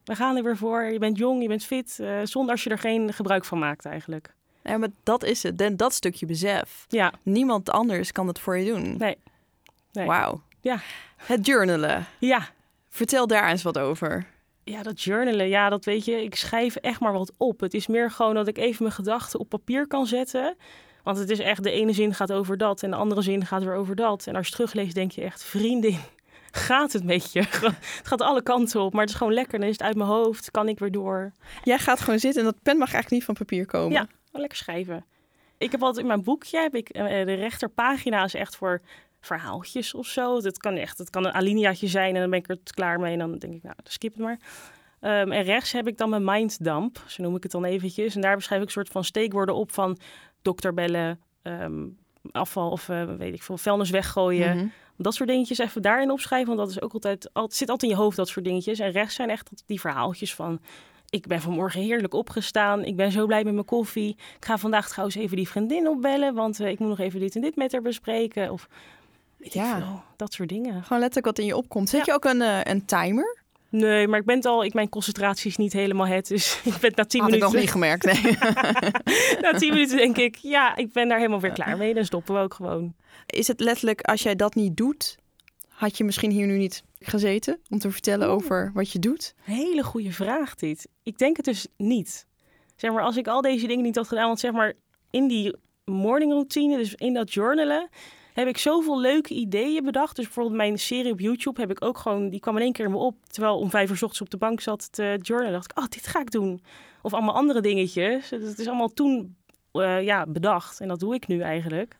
we 0.04 0.14
gaan 0.14 0.36
er 0.36 0.42
weer 0.42 0.56
voor. 0.56 0.82
Je 0.84 0.98
bent 0.98 1.18
jong, 1.18 1.42
je 1.42 1.48
bent 1.48 1.64
fit. 1.64 1.98
eh, 2.00 2.18
zonder 2.24 2.50
als 2.50 2.64
je 2.64 2.70
er 2.70 2.78
geen 2.78 3.12
gebruik 3.12 3.44
van 3.44 3.58
maakt 3.58 3.84
eigenlijk. 3.84 4.34
Ja, 4.62 4.76
maar 4.78 4.88
dat 5.02 5.24
is 5.24 5.42
het. 5.42 5.60
En 5.60 5.76
dat 5.76 5.92
stukje 5.92 6.26
besef. 6.26 6.84
Ja, 6.88 7.12
Niemand 7.22 7.70
anders 7.70 8.12
kan 8.12 8.26
het 8.26 8.38
voor 8.38 8.58
je 8.58 8.72
doen. 8.72 8.96
nee. 8.98 9.16
nee. 9.92 10.06
Wauw. 10.06 10.40
Ja. 10.60 10.80
Het 11.16 11.46
journalen. 11.46 12.06
Ja. 12.18 12.48
Vertel 12.88 13.26
daar 13.26 13.50
eens 13.50 13.62
wat 13.62 13.78
over. 13.78 14.26
Ja, 14.64 14.82
dat 14.82 15.02
journalen, 15.02 15.48
ja, 15.48 15.68
dat 15.68 15.84
weet 15.84 16.04
je. 16.04 16.22
Ik 16.22 16.34
schrijf 16.34 16.76
echt 16.76 17.00
maar 17.00 17.12
wat 17.12 17.32
op. 17.36 17.60
Het 17.60 17.74
is 17.74 17.86
meer 17.86 18.10
gewoon 18.10 18.34
dat 18.34 18.48
ik 18.48 18.58
even 18.58 18.82
mijn 18.82 18.94
gedachten 18.94 19.40
op 19.40 19.48
papier 19.48 19.86
kan 19.86 20.06
zetten. 20.06 20.56
Want 21.02 21.18
het 21.18 21.30
is 21.30 21.38
echt, 21.38 21.62
de 21.62 21.70
ene 21.70 21.92
zin 21.92 22.14
gaat 22.14 22.32
over 22.32 22.56
dat 22.56 22.82
en 22.82 22.90
de 22.90 22.96
andere 22.96 23.22
zin 23.22 23.46
gaat 23.46 23.62
weer 23.64 23.74
over 23.74 23.96
dat. 23.96 24.26
En 24.26 24.36
als 24.36 24.46
je 24.46 24.52
terugleest, 24.52 24.94
denk 24.94 25.12
je 25.12 25.22
echt, 25.22 25.44
vriendin, 25.44 25.98
gaat 26.50 26.92
het 26.92 27.04
met 27.04 27.32
je? 27.32 27.40
Het 27.98 28.00
gaat 28.02 28.20
alle 28.20 28.42
kanten 28.42 28.80
op, 28.80 28.92
maar 28.92 29.00
het 29.00 29.10
is 29.10 29.16
gewoon 29.16 29.32
lekker. 29.32 29.58
Dan 29.58 29.68
is 29.68 29.74
het 29.74 29.82
uit 29.82 29.96
mijn 29.96 30.08
hoofd, 30.08 30.50
kan 30.50 30.68
ik 30.68 30.78
weer 30.78 30.90
door. 30.92 31.32
Jij 31.64 31.78
gaat 31.78 32.00
gewoon 32.00 32.18
zitten 32.18 32.40
en 32.40 32.46
dat 32.46 32.62
pen 32.62 32.78
mag 32.78 32.92
eigenlijk 32.92 33.10
niet 33.10 33.24
van 33.24 33.34
papier 33.34 33.66
komen. 33.66 33.92
Ja, 33.92 34.06
lekker 34.32 34.58
schrijven. 34.58 35.04
Ik 35.58 35.70
heb 35.70 35.82
altijd 35.82 36.00
in 36.00 36.06
mijn 36.06 36.22
boekje, 36.22 36.58
heb 36.58 36.74
ik, 36.74 36.88
eh, 36.88 37.04
de 37.04 37.34
rechterpagina 37.34 38.24
is 38.24 38.34
echt 38.34 38.56
voor 38.56 38.80
verhaaltjes 39.26 39.94
of 39.94 40.06
zo. 40.06 40.40
Dat 40.40 40.58
kan 40.58 40.76
echt, 40.76 40.98
het 40.98 41.10
kan 41.10 41.26
een 41.26 41.32
alineaatje 41.32 41.86
zijn 41.86 42.14
en 42.14 42.20
dan 42.20 42.30
ben 42.30 42.38
ik 42.38 42.48
er 42.48 42.58
klaar 42.74 43.00
mee. 43.00 43.12
En 43.12 43.18
dan 43.18 43.38
denk 43.38 43.54
ik, 43.54 43.62
nou, 43.62 43.74
dan 43.82 43.92
skip 43.92 44.12
het 44.12 44.22
maar. 44.22 44.38
Ehm, 45.00 45.32
en 45.32 45.42
rechts 45.42 45.72
heb 45.72 45.88
ik 45.88 45.98
dan 45.98 46.10
mijn 46.10 46.24
minddump, 46.24 47.04
zo 47.06 47.22
noem 47.22 47.36
ik 47.36 47.42
het 47.42 47.52
dan 47.52 47.64
eventjes. 47.64 48.14
En 48.14 48.20
daar 48.20 48.36
beschrijf 48.36 48.60
ik 48.60 48.66
een 48.66 48.72
soort 48.72 48.88
van 48.88 49.04
steekwoorden 49.04 49.54
op 49.54 49.72
van 49.72 49.98
dokter 50.42 50.74
bellen, 50.74 51.20
ehm, 51.42 51.86
afval 52.30 52.70
of 52.70 52.88
eh, 52.88 53.04
weet 53.04 53.34
ik 53.34 53.42
veel, 53.42 53.58
vuilnis 53.58 53.90
weggooien. 53.90 54.56
Mhm. 54.56 54.66
Dat 54.96 55.14
soort 55.14 55.28
dingetjes 55.28 55.58
even 55.58 55.82
daarin 55.82 56.10
opschrijven, 56.10 56.46
want 56.46 56.58
dat 56.58 56.70
is 56.70 56.82
ook 56.82 56.92
altijd, 56.92 57.30
altijd 57.32 57.54
zit 57.58 57.70
altijd 57.70 57.90
in 57.90 57.96
je 57.96 58.02
hoofd, 58.02 58.16
dat 58.16 58.28
soort 58.28 58.44
dingetjes. 58.44 58.78
En 58.78 58.90
rechts 58.90 59.14
zijn 59.14 59.30
echt 59.30 59.62
die 59.66 59.80
verhaaltjes 59.80 60.34
van, 60.34 60.60
ik 61.10 61.26
ben 61.26 61.40
vanmorgen 61.40 61.80
heerlijk 61.80 62.14
opgestaan, 62.14 62.84
ik 62.84 62.96
ben 62.96 63.12
zo 63.12 63.26
blij 63.26 63.44
met 63.44 63.52
mijn 63.52 63.66
koffie. 63.66 64.08
Ik 64.08 64.44
ga 64.44 64.58
vandaag 64.58 64.88
trouwens 64.88 65.16
even 65.16 65.36
die 65.36 65.48
vriendin 65.48 65.88
opbellen, 65.88 66.34
want 66.34 66.60
eh, 66.60 66.68
ik 66.68 66.78
moet 66.78 66.88
nog 66.88 66.98
even 66.98 67.20
dit 67.20 67.34
en 67.34 67.40
dit 67.40 67.56
met 67.56 67.72
haar 67.72 67.82
bespreken. 67.82 68.50
Of 68.50 68.68
weet 69.42 69.52
Ja. 69.52 69.76
ik 69.76 69.82
veel, 69.82 70.02
dat 70.16 70.32
soort 70.32 70.48
dingen. 70.48 70.72
Gewoon 70.82 70.98
letterlijk 70.98 71.26
wat 71.26 71.38
in 71.38 71.44
je 71.46 71.56
opkomt. 71.56 71.88
Zet 71.88 71.98
Ja. 72.06 72.12
je 72.12 72.12
ook 72.12 72.24
een, 72.24 72.42
eh, 72.42 72.60
een 72.62 72.84
timer? 72.84 73.40
Nee, 73.68 74.08
maar 74.08 74.18
ik 74.18 74.24
ben 74.26 74.36
het 74.36 74.46
al, 74.46 74.64
ik, 74.64 74.74
mijn 74.74 74.88
concentratie 74.88 75.50
is 75.50 75.56
niet 75.56 75.72
helemaal 75.72 76.06
het, 76.06 76.28
dus 76.28 76.60
ik 76.64 76.76
ben 76.80 76.92
na 76.94 77.04
tien 77.04 77.20
Had 77.20 77.32
ik 77.32 77.40
nog 77.40 77.52
minuten, 77.52 77.60
niet 77.60 77.70
gemerkt, 77.70 78.04
nee. 78.04 78.36
na 79.42 79.52
tien 79.58 79.72
minuten 79.72 79.96
denk 79.96 80.16
ik, 80.16 80.36
ja, 80.36 80.76
ik 80.76 80.92
ben 80.92 81.08
daar 81.08 81.18
helemaal 81.18 81.40
weer 81.40 81.52
klaar 81.52 81.76
mee. 81.76 81.94
Dan 81.94 82.04
stoppen 82.04 82.34
we 82.34 82.40
ook 82.40 82.54
gewoon. 82.54 82.94
Is 83.26 83.48
het 83.48 83.60
letterlijk, 83.60 84.00
als 84.00 84.22
jij 84.22 84.36
dat 84.36 84.54
niet 84.54 84.76
doet, 84.76 85.16
had 85.68 85.96
je 85.96 86.04
misschien 86.04 86.30
hier 86.30 86.46
nu 86.46 86.56
niet 86.58 86.82
gezeten 86.98 87.60
om 87.68 87.78
te 87.78 87.90
vertellen 87.90 88.28
over 88.28 88.70
wat 88.74 88.92
je 88.92 88.98
doet? 88.98 89.34
Hele 89.42 89.82
goede 89.82 90.12
vraag 90.12 90.54
dit. 90.54 90.88
Ik 91.02 91.18
denk 91.18 91.36
het 91.36 91.44
dus 91.44 91.66
niet. 91.76 92.26
Zeg 92.76 92.92
maar, 92.92 93.02
als 93.02 93.16
ik 93.16 93.26
al 93.28 93.40
deze 93.40 93.66
dingen 93.66 93.84
niet 93.84 93.96
had 93.96 94.08
gedaan, 94.08 94.26
want 94.26 94.40
zeg 94.40 94.52
maar 94.52 94.72
in 95.10 95.28
die 95.28 95.54
morning 95.84 96.32
routine, 96.32 96.76
dus 96.76 96.94
in 96.94 97.14
dat 97.14 97.32
journalen, 97.32 97.88
heb 98.32 98.48
ik 98.48 98.58
zoveel 98.58 99.00
leuke 99.00 99.34
ideeën 99.34 99.84
bedacht. 99.84 100.16
Dus 100.16 100.24
bijvoorbeeld 100.24 100.56
mijn 100.56 100.78
serie 100.78 101.12
op 101.12 101.20
YouTube 101.20 101.60
heb 101.60 101.70
ik 101.70 101.84
ook 101.84 101.98
gewoon, 101.98 102.28
die 102.28 102.40
kwam 102.40 102.56
in 102.56 102.62
één 102.62 102.72
keer 102.72 102.84
in 102.84 102.90
me 102.90 102.96
op, 102.96 103.16
terwijl 103.26 103.58
om 103.58 103.70
vijf 103.70 103.90
uur 103.90 103.96
's 103.96 104.02
ochtends 104.02 104.20
op 104.20 104.30
de 104.30 104.36
bank 104.36 104.60
zat 104.60 104.92
te 104.92 105.18
journalen. 105.22 105.52
dacht 105.52 105.70
ik, 105.70 105.78
oh, 105.78 105.88
dit 105.88 106.06
ga 106.06 106.20
ik 106.20 106.30
doen. 106.30 106.62
Of 107.02 107.12
allemaal 107.12 107.34
andere 107.34 107.60
dingetjes. 107.60 108.30
Het 108.30 108.58
is 108.58 108.66
allemaal 108.66 108.92
toen 108.92 109.36
eh, 109.72 110.02
ja, 110.02 110.26
bedacht 110.26 110.80
en 110.80 110.88
dat 110.88 111.00
doe 111.00 111.14
ik 111.14 111.26
nu 111.26 111.40
eigenlijk. 111.40 111.98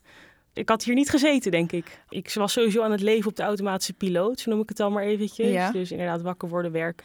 Ik 0.55 0.69
had 0.69 0.85
hier 0.85 0.95
niet 0.95 1.11
gezeten, 1.11 1.51
denk 1.51 1.73
ik. 1.73 2.01
Ik 2.09 2.35
was 2.35 2.53
sowieso 2.53 2.83
aan 2.83 2.91
het 2.91 3.01
leven 3.01 3.31
op 3.31 3.37
de 3.37 3.43
automatische 3.43 3.93
piloot, 3.93 4.41
zo 4.41 4.51
noem 4.51 4.61
ik 4.61 4.69
het 4.69 4.77
dan 4.77 4.93
maar 4.93 5.03
eventjes. 5.03 5.51
Ja. 5.51 5.71
Dus 5.71 5.91
inderdaad 5.91 6.23
wakker 6.23 6.49
worden, 6.49 6.73
werk. 6.73 7.03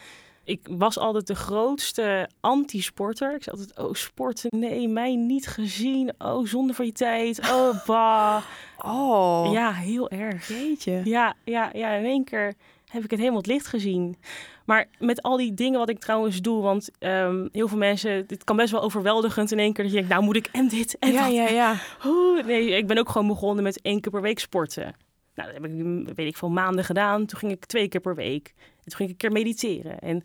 Ik 0.48 0.68
was 0.70 0.98
altijd 0.98 1.28
de 1.28 1.36
grootste 1.36 2.30
anti-sporter. 2.40 3.36
Ik 3.36 3.44
zei 3.44 3.58
altijd, 3.58 3.78
oh 3.88 3.94
sporten, 3.94 4.50
nee, 4.60 4.88
mij 4.88 5.16
niet 5.16 5.48
gezien. 5.48 6.14
Oh, 6.18 6.46
zonde 6.46 6.74
van 6.74 6.86
je 6.86 6.92
tijd. 6.92 7.40
Oh, 7.52 7.86
bah. 7.88 8.44
Oh, 8.78 9.50
Ja, 9.54 9.72
heel 9.74 10.10
erg. 10.10 10.48
jeetje. 10.48 11.02
Ja, 11.04 11.34
ja, 11.44 11.70
ja, 11.74 11.92
in 11.92 12.06
één 12.06 12.24
keer 12.24 12.54
heb 12.86 13.04
ik 13.04 13.10
het 13.10 13.20
helemaal 13.20 13.42
het 13.42 13.48
licht 13.52 13.68
gezien. 13.68 14.18
Maar 14.66 14.86
met 15.00 15.22
al 15.22 15.38
die 15.38 15.54
dingen 15.54 15.80
wat 15.80 15.90
ik 15.90 16.00
trouwens 16.00 16.42
doe, 16.42 16.62
want 16.62 16.90
ehm, 17.00 17.48
heel 17.52 17.68
veel 17.68 17.78
mensen, 17.78 18.28
dit 18.28 18.44
kan 18.44 18.56
best 18.56 18.72
wel 18.72 18.82
overweldigend 18.82 19.52
in 19.52 19.60
één 19.60 19.74
keer 19.74 19.84
dat 19.84 19.94
je 19.94 20.00
denkt, 20.00 20.14
nou 20.14 20.24
moet 20.26 20.36
ik 20.36 20.50
en 20.52 20.68
dit 20.68 20.98
en 21.00 21.12
Ja, 21.12 21.24
dat. 21.26 21.34
ja, 21.34 21.48
ja. 21.48 21.76
Oeh, 22.06 22.46
nee, 22.46 22.70
ik 22.70 22.88
ben 22.88 22.98
ook 22.98 23.10
gewoon 23.10 23.28
begonnen 23.28 23.64
met 23.64 23.82
één 23.82 24.02
keer 24.02 24.12
per 24.12 24.22
week 24.22 24.40
sporten. 24.40 24.96
Nou, 25.36 25.52
dat 25.54 25.62
heb 25.62 25.72
ik, 25.72 26.16
weet 26.16 26.28
ik 26.28 26.38
veel, 26.38 26.50
maanden 26.50 26.84
gedaan. 26.86 27.26
Toen 27.26 27.40
ging 27.40 27.52
ik 27.52 27.66
twee 27.66 27.88
keer 27.88 28.02
per 28.02 28.16
week. 28.16 28.54
En 28.88 28.94
toen 28.94 29.08
ging 29.08 29.10
ik 29.10 29.24
een 29.24 29.30
keer 29.30 29.32
mediteren. 29.44 30.00
En 30.00 30.24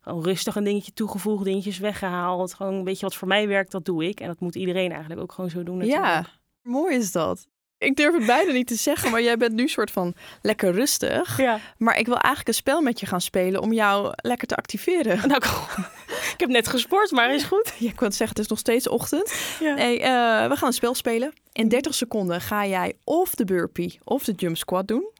Gewoon 0.00 0.24
rustig 0.24 0.56
een 0.56 0.64
dingetje 0.64 0.92
toegevoegd, 0.92 1.44
dingetjes 1.44 1.78
weggehaald. 1.78 2.54
Gewoon 2.54 2.74
een 2.74 2.84
beetje 2.84 3.06
wat 3.06 3.14
voor 3.14 3.28
mij 3.28 3.48
werkt, 3.48 3.70
dat 3.72 3.84
doe 3.84 4.04
ik. 4.08 4.20
En 4.20 4.26
dat 4.26 4.40
moet 4.40 4.54
iedereen 4.54 4.90
eigenlijk 4.90 5.20
ook 5.20 5.32
gewoon 5.32 5.50
zo 5.50 5.62
doen. 5.62 5.76
natuurlijk. 5.76 6.04
Ja, 6.06 6.26
mooi 6.62 6.96
is 6.96 7.12
dat. 7.12 7.46
Ik 7.78 7.96
durf 7.96 8.14
het 8.14 8.26
bijna 8.26 8.52
niet 8.52 8.66
te 8.66 8.74
zeggen, 8.74 9.10
maar 9.10 9.22
jij 9.22 9.36
bent 9.36 9.52
nu 9.52 9.68
soort 9.68 9.90
van 9.90 10.14
lekker 10.42 10.72
rustig. 10.72 11.36
Ja. 11.36 11.58
Maar 11.78 11.98
ik 11.98 12.06
wil 12.06 12.14
eigenlijk 12.16 12.48
een 12.48 12.54
spel 12.54 12.80
met 12.82 13.00
je 13.00 13.06
gaan 13.06 13.20
spelen 13.20 13.60
om 13.62 13.72
jou 13.72 14.12
lekker 14.16 14.46
te 14.48 14.56
activeren. 14.56 15.16
Nou, 15.28 15.42
ik- 16.32 16.34
heb 16.36 16.48
net 16.48 16.68
gesport, 16.68 17.10
maar 17.10 17.34
is 17.34 17.42
goed. 17.44 17.72
Ja, 17.78 17.88
ik 17.90 17.98
wil 17.98 18.08
het 18.08 18.16
zeggen, 18.16 18.36
het 18.36 18.38
is 18.44 18.50
nog 18.50 18.58
steeds 18.58 18.88
ochtend. 18.88 19.56
Ja. 19.60 19.74
Nee, 19.74 20.00
eh, 20.00 20.48
we 20.48 20.56
gaan 20.56 20.68
een 20.68 20.72
spel 20.72 20.94
spelen. 20.94 21.32
In 21.52 21.68
30 21.68 21.94
seconden 21.94 22.40
ga 22.40 22.66
jij 22.66 22.96
of 23.04 23.34
de 23.34 23.44
burpee 23.44 23.98
of 24.04 24.24
de 24.24 24.32
jump 24.32 24.56
squat 24.56 24.88
doen. 24.88 25.10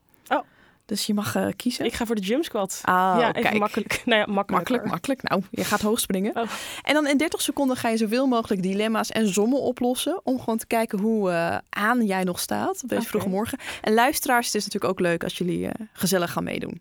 Dus 0.90 1.06
je 1.06 1.14
mag 1.14 1.34
eh, 1.34 1.46
kiezen. 1.56 1.84
Ik 1.84 1.92
ga 1.92 2.06
voor 2.06 2.14
de 2.14 2.22
jump 2.22 2.44
squat. 2.44 2.80
Ah, 2.84 3.16
ja, 3.20 3.32
kijk. 3.32 3.58
makkelijk. 3.58 4.02
Nou 4.10 4.20
ja. 4.20 4.26
Makkelijk, 4.32 4.84
makkelijk. 4.84 5.22
Nou, 5.22 5.42
je 5.50 5.64
gaat 5.64 5.80
hoog 5.80 6.00
springen. 6.00 6.36
Oh. 6.36 6.48
En 6.82 6.94
dan 6.94 7.06
in 7.06 7.16
30 7.16 7.40
seconden 7.40 7.76
ga 7.76 7.88
je 7.88 7.96
zoveel 7.96 8.26
mogelijk 8.26 8.62
dilemma's 8.62 9.10
en 9.10 9.28
sommen 9.28 9.60
oplossen. 9.60 10.20
Om 10.22 10.38
gewoon 10.38 10.58
te 10.58 10.66
kijken 10.66 10.98
hoe 10.98 11.30
eh, 11.30 11.56
aan 11.70 12.06
jij 12.06 12.24
nog 12.24 12.40
staat 12.40 12.82
op 12.82 12.88
deze 12.88 13.08
vroege 13.08 13.28
morgen. 13.28 13.58
En 13.80 13.94
luisteraars, 13.94 14.46
het 14.46 14.54
is 14.54 14.64
natuurlijk 14.64 14.92
ook 14.92 15.00
leuk 15.00 15.24
als 15.24 15.38
jullie 15.38 15.66
eh, 15.66 15.86
gezellig 15.92 16.32
gaan 16.32 16.44
meedoen. 16.44 16.80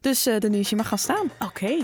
Dus 0.00 0.22
Denise, 0.22 0.70
je 0.70 0.76
mag 0.76 0.88
gaan 0.88 0.98
staan. 0.98 1.30
Oké. 1.44 1.76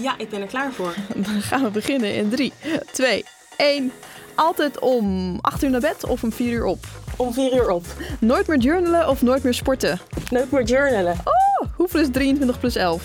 Ja, 0.00 0.18
ik 0.18 0.28
ben 0.28 0.40
er 0.40 0.46
klaar 0.46 0.72
voor. 0.72 0.94
Dan 1.26 1.42
gaan 1.42 1.62
we 1.62 1.70
beginnen 1.70 2.14
in 2.14 2.28
3, 2.28 2.52
2, 2.92 3.24
1. 3.56 3.92
Altijd 4.34 4.78
om 4.78 5.38
8 5.40 5.62
uur 5.62 5.70
naar 5.70 5.80
bed 5.80 6.04
of 6.04 6.22
om 6.22 6.32
4 6.32 6.52
uur 6.52 6.64
op. 6.64 6.86
Om 7.20 7.32
vier 7.32 7.54
uur 7.54 7.70
op. 7.70 7.84
Nooit 8.20 8.46
meer 8.46 8.58
journalen 8.58 9.08
of 9.08 9.22
nooit 9.22 9.42
meer 9.42 9.54
sporten. 9.54 10.00
Nooit 10.30 10.50
meer 10.50 10.62
journalen. 10.62 11.16
Oh, 11.24 11.68
hoeveel 11.74 12.00
is 12.00 12.08
23 12.12 12.60
plus 12.60 12.76
11? 12.76 13.02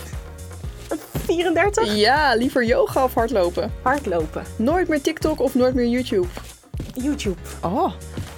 34? 1.25 1.95
Ja, 1.95 2.35
liever 2.35 2.65
yoga 2.65 3.03
of 3.03 3.13
hardlopen. 3.13 3.71
Hardlopen. 3.81 4.43
Nooit 4.55 4.87
meer 4.87 5.01
TikTok 5.01 5.39
of 5.39 5.55
nooit 5.55 5.73
meer 5.73 5.87
YouTube. 5.87 6.27
YouTube. 6.93 7.39
Oh, 7.61 7.91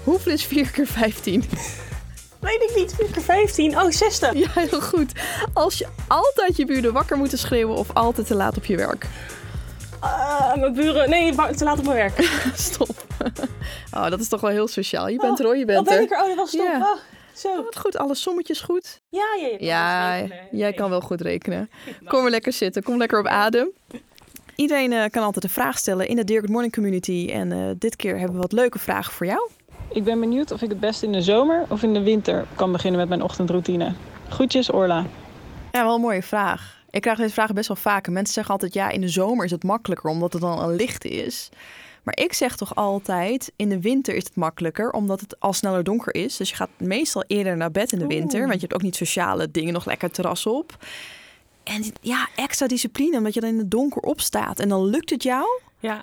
hoeveel 0.04 0.32
is 0.32 0.46
4 0.46 0.72
keer 0.72 0.88
15? 0.88 1.44
Weet 2.40 2.62
ik 2.70 2.72
niet. 2.76 2.94
4 2.96 3.08
keer 3.12 3.22
15. 3.22 3.80
Oh, 3.80 3.90
60. 3.90 4.34
Ja, 4.34 4.48
heel 4.54 4.82
goed. 4.82 5.12
Als 5.54 5.78
je 5.78 5.88
altijd 6.08 6.58
je 6.58 6.66
buren 6.66 6.94
wakker 6.94 7.18
moeten 7.18 7.38
schreeuwen 7.38 7.76
of 7.76 7.94
altijd 7.94 8.28
te 8.28 8.36
laat 8.36 8.58
op 8.58 8.66
je 8.66 8.78
werk. 8.78 9.06
Ah, 10.00 10.56
mijn 10.56 10.74
buren. 10.74 11.10
Nee, 11.10 11.36
te 11.36 11.64
laat 11.64 11.80
op 11.80 11.86
mijn 11.86 11.98
werk. 11.98 12.30
Stop. 12.56 13.06
Oh, 13.94 14.10
dat 14.10 14.20
is 14.20 14.28
toch 14.30 14.42
wel 14.42 14.50
heel 14.50 14.68
sociaal. 14.68 15.08
Je 15.08 15.18
bent 15.18 15.32
Oh, 15.34 15.40
er 15.40 15.46
hoor, 15.46 15.58
je 15.58 15.66
bent 15.66 15.80
oh, 15.80 15.86
ben 15.86 15.94
er. 15.96 16.02
ik 16.02 16.12
er? 16.12 16.22
Oh, 16.22 16.28
dat 16.28 16.36
was 16.36 16.50
stop. 16.50 16.66
Oh, 16.66 16.98
zo. 17.34 17.64
Wat 17.64 17.78
goed, 17.78 17.98
alle 17.98 18.16
sommetjes 18.16 18.62
goed. 18.62 19.02
Ja, 19.10 19.26
ja, 19.42 19.48
ja. 19.60 20.16
Ja, 20.16 20.28
jij 20.52 20.74
kan 20.74 20.90
wel 20.90 21.02
goed 21.02 21.22
rekenen. 21.22 21.70
Kom 22.08 22.22
maar 22.22 22.32
lekker 22.32 22.54
zitten, 22.54 22.84
kom 22.84 22.98
lekker 22.98 23.20
op 23.20 23.26
adem. 23.28 23.72
Iedereen 24.56 24.94
eh, 24.94 25.10
kan 25.10 25.24
altijd 25.24 25.44
een 25.44 25.50
vraag 25.50 25.78
stellen 25.78 26.08
in 26.08 26.16
de 26.16 26.24
Dear 26.24 26.40
Good 26.40 26.50
Morning 26.50 26.74
community. 26.74 27.30
En 27.32 27.52
eh, 27.52 27.60
dit 27.78 27.96
keer 27.96 28.18
hebben 28.18 28.36
we 28.36 28.42
wat 28.42 28.52
leuke 28.52 28.80
vragen 28.80 29.14
voor 29.14 29.26
jou. 29.26 29.50
Ik 29.90 30.04
ben 30.04 30.20
benieuwd 30.20 30.52
of 30.52 30.62
ik 30.62 30.70
het 30.70 30.80
best 30.80 31.04
in 31.04 31.12
de 31.12 31.22
zomer 31.22 31.66
of 31.70 31.84
in 31.84 31.94
de 31.94 32.02
winter 32.02 32.46
kan 32.56 32.72
beginnen 32.72 33.00
met 33.00 33.10
mijn 33.10 33.22
ochtendroutine. 33.22 33.94
Groetjes, 34.30 34.72
Orla. 34.72 35.06
Ja, 35.72 35.84
wel 35.84 35.96
een 35.96 36.02
mooie 36.02 36.24
vraag. 36.24 36.77
Ik 36.90 37.02
krijg 37.02 37.18
deze 37.18 37.34
vraag 37.34 37.54
best 37.54 37.68
wel 37.68 37.78
vaker. 37.78 38.12
Mensen 38.12 38.34
zeggen 38.34 38.54
altijd, 38.54 38.74
ja, 38.74 38.90
in 38.90 39.02
de 39.02 39.10
zomer 39.10 39.46
is 39.46 39.52
het 39.52 39.64
makkelijker 39.64 40.10
omdat 40.10 40.34
het 40.34 40.42
dan 40.42 40.60
een 40.60 40.76
licht 40.76 41.06
is. 41.06 41.50
Maar 42.04 42.18
ik 42.18 42.34
zeg 42.34 42.56
toch 42.56 42.76
altijd, 42.76 43.52
in 43.56 43.70
de 43.70 43.82
winter 43.82 44.16
is 44.16 44.24
het 44.24 44.36
makkelijker 44.36 44.92
omdat 44.92 45.20
het 45.20 45.40
al 45.40 45.54
sneller 45.54 45.84
donker 45.84 46.16
is. 46.16 46.38
Dus 46.38 46.50
je 46.50 46.56
gaat 46.56 46.70
meestal 46.78 47.24
eerder 47.28 47.58
naar 47.58 47.72
bed 47.72 47.92
in 47.92 48.00
de 48.00 48.08
winter. 48.08 48.40
Oeh. 48.40 48.48
Want 48.48 48.62
je 48.62 48.68
hebt 48.68 48.74
ook 48.74 48.82
niet 48.82 48.96
sociale 48.96 49.52
dingen, 49.52 49.74
nog 49.74 49.86
lekker 49.86 50.12
terras 50.12 50.46
op. 50.46 50.78
En 51.64 51.84
ja, 52.02 52.28
extra 52.36 52.68
discipline, 52.68 53.18
omdat 53.18 53.34
je 53.34 53.40
dan 53.40 53.50
in 53.50 53.58
het 53.58 53.72
donker 53.72 54.02
opstaat. 54.02 54.60
En 54.60 54.70
dan 54.70 54.86
lukt 54.86 55.10
het 55.10 55.24
jou. 55.24 55.46
Ja. 55.80 56.02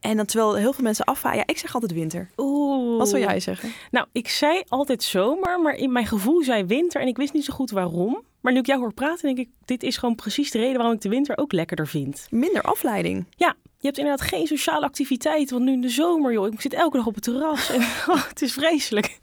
En 0.00 0.16
dan 0.16 0.26
terwijl 0.26 0.54
heel 0.54 0.72
veel 0.72 0.84
mensen 0.84 1.04
afvaren. 1.04 1.38
Ja, 1.38 1.46
ik 1.46 1.58
zeg 1.58 1.74
altijd 1.74 1.92
winter. 1.92 2.30
Oeh. 2.36 2.98
Wat 2.98 3.08
zou 3.08 3.22
jij 3.22 3.40
zeggen? 3.40 3.72
Nou, 3.90 4.06
ik 4.12 4.28
zei 4.28 4.62
altijd 4.68 5.02
zomer, 5.02 5.60
maar 5.60 5.74
in 5.74 5.92
mijn 5.92 6.06
gevoel 6.06 6.42
zei 6.42 6.64
winter. 6.64 7.00
En 7.00 7.06
ik 7.06 7.16
wist 7.16 7.32
niet 7.32 7.44
zo 7.44 7.54
goed 7.54 7.70
waarom. 7.70 8.22
Maar 8.44 8.52
nu 8.52 8.58
ik 8.58 8.66
jou 8.66 8.80
hoor 8.80 8.94
praten, 8.94 9.34
denk 9.34 9.38
ik, 9.38 9.54
dit 9.64 9.82
is 9.82 9.96
gewoon 9.96 10.14
precies 10.14 10.50
de 10.50 10.58
reden 10.58 10.76
waarom 10.76 10.94
ik 10.94 11.00
de 11.00 11.08
winter 11.08 11.38
ook 11.38 11.52
lekkerder 11.52 11.86
vind. 11.86 12.26
Minder 12.30 12.62
afleiding. 12.62 13.26
Ja, 13.36 13.56
je 13.78 13.86
hebt 13.86 13.98
inderdaad 13.98 14.26
geen 14.26 14.46
sociale 14.46 14.84
activiteit. 14.84 15.50
Want 15.50 15.64
nu 15.64 15.72
in 15.72 15.80
de 15.80 15.88
zomer, 15.88 16.32
joh, 16.32 16.52
ik 16.52 16.60
zit 16.60 16.72
elke 16.72 16.96
dag 16.96 17.06
op 17.06 17.14
het 17.14 17.24
terras. 17.24 17.70
En, 17.70 17.80
oh, 18.12 18.28
het 18.28 18.42
is 18.42 18.52
vreselijk. 18.52 19.18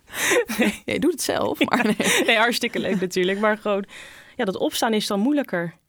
Ja, 0.58 0.94
je 0.94 1.00
doet 1.00 1.12
het 1.12 1.22
zelf, 1.22 1.60
maar 1.66 1.84
nee. 1.84 2.24
Nee, 2.26 2.38
hartstikke 2.38 2.80
leuk 2.80 3.00
natuurlijk. 3.00 3.40
Maar 3.40 3.58
gewoon, 3.58 3.86
ja, 4.36 4.46
dat 4.46 4.58
opstaan 4.58 4.94
is 4.94 5.08
dan 5.08 5.20
moeilijker. 5.20 5.80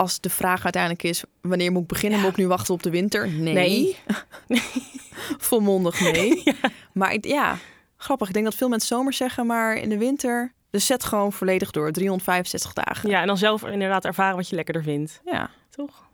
Als 0.00 0.20
de 0.20 0.30
vraag 0.30 0.64
uiteindelijk 0.64 1.02
is, 1.02 1.22
wanneer 1.40 1.72
moet 1.72 1.82
ik 1.82 1.88
beginnen? 1.88 2.18
Ja. 2.18 2.24
Moet 2.24 2.32
ik 2.32 2.38
nu 2.38 2.46
wachten 2.46 2.74
op 2.74 2.82
de 2.82 2.90
winter? 2.90 3.28
Nee. 3.28 3.52
Nee. 3.54 3.96
Volmondig 5.48 6.00
nee. 6.00 6.42
Maar 6.92 7.16
ja, 7.20 7.58
grappig. 7.96 8.28
Ik 8.28 8.34
denk 8.34 8.44
dat 8.44 8.54
veel 8.54 8.68
mensen 8.68 8.88
zomer 8.88 9.12
zeggen, 9.12 9.46
maar 9.46 9.76
in 9.76 9.88
de 9.88 9.98
winter... 9.98 10.52
Dus 10.70 10.86
zet 10.86 11.04
gewoon 11.04 11.32
volledig 11.32 11.70
door, 11.70 11.92
365 11.92 12.72
dagen. 12.72 13.10
Ja, 13.10 13.20
en 13.20 13.26
dan 13.26 13.38
zelf 13.38 13.64
inderdaad 13.64 14.04
ervaren 14.04 14.36
wat 14.36 14.48
je 14.48 14.56
lekkerder 14.56 14.82
vindt. 14.82 15.20
Ja. 15.24 15.50
Toch? 15.70 16.08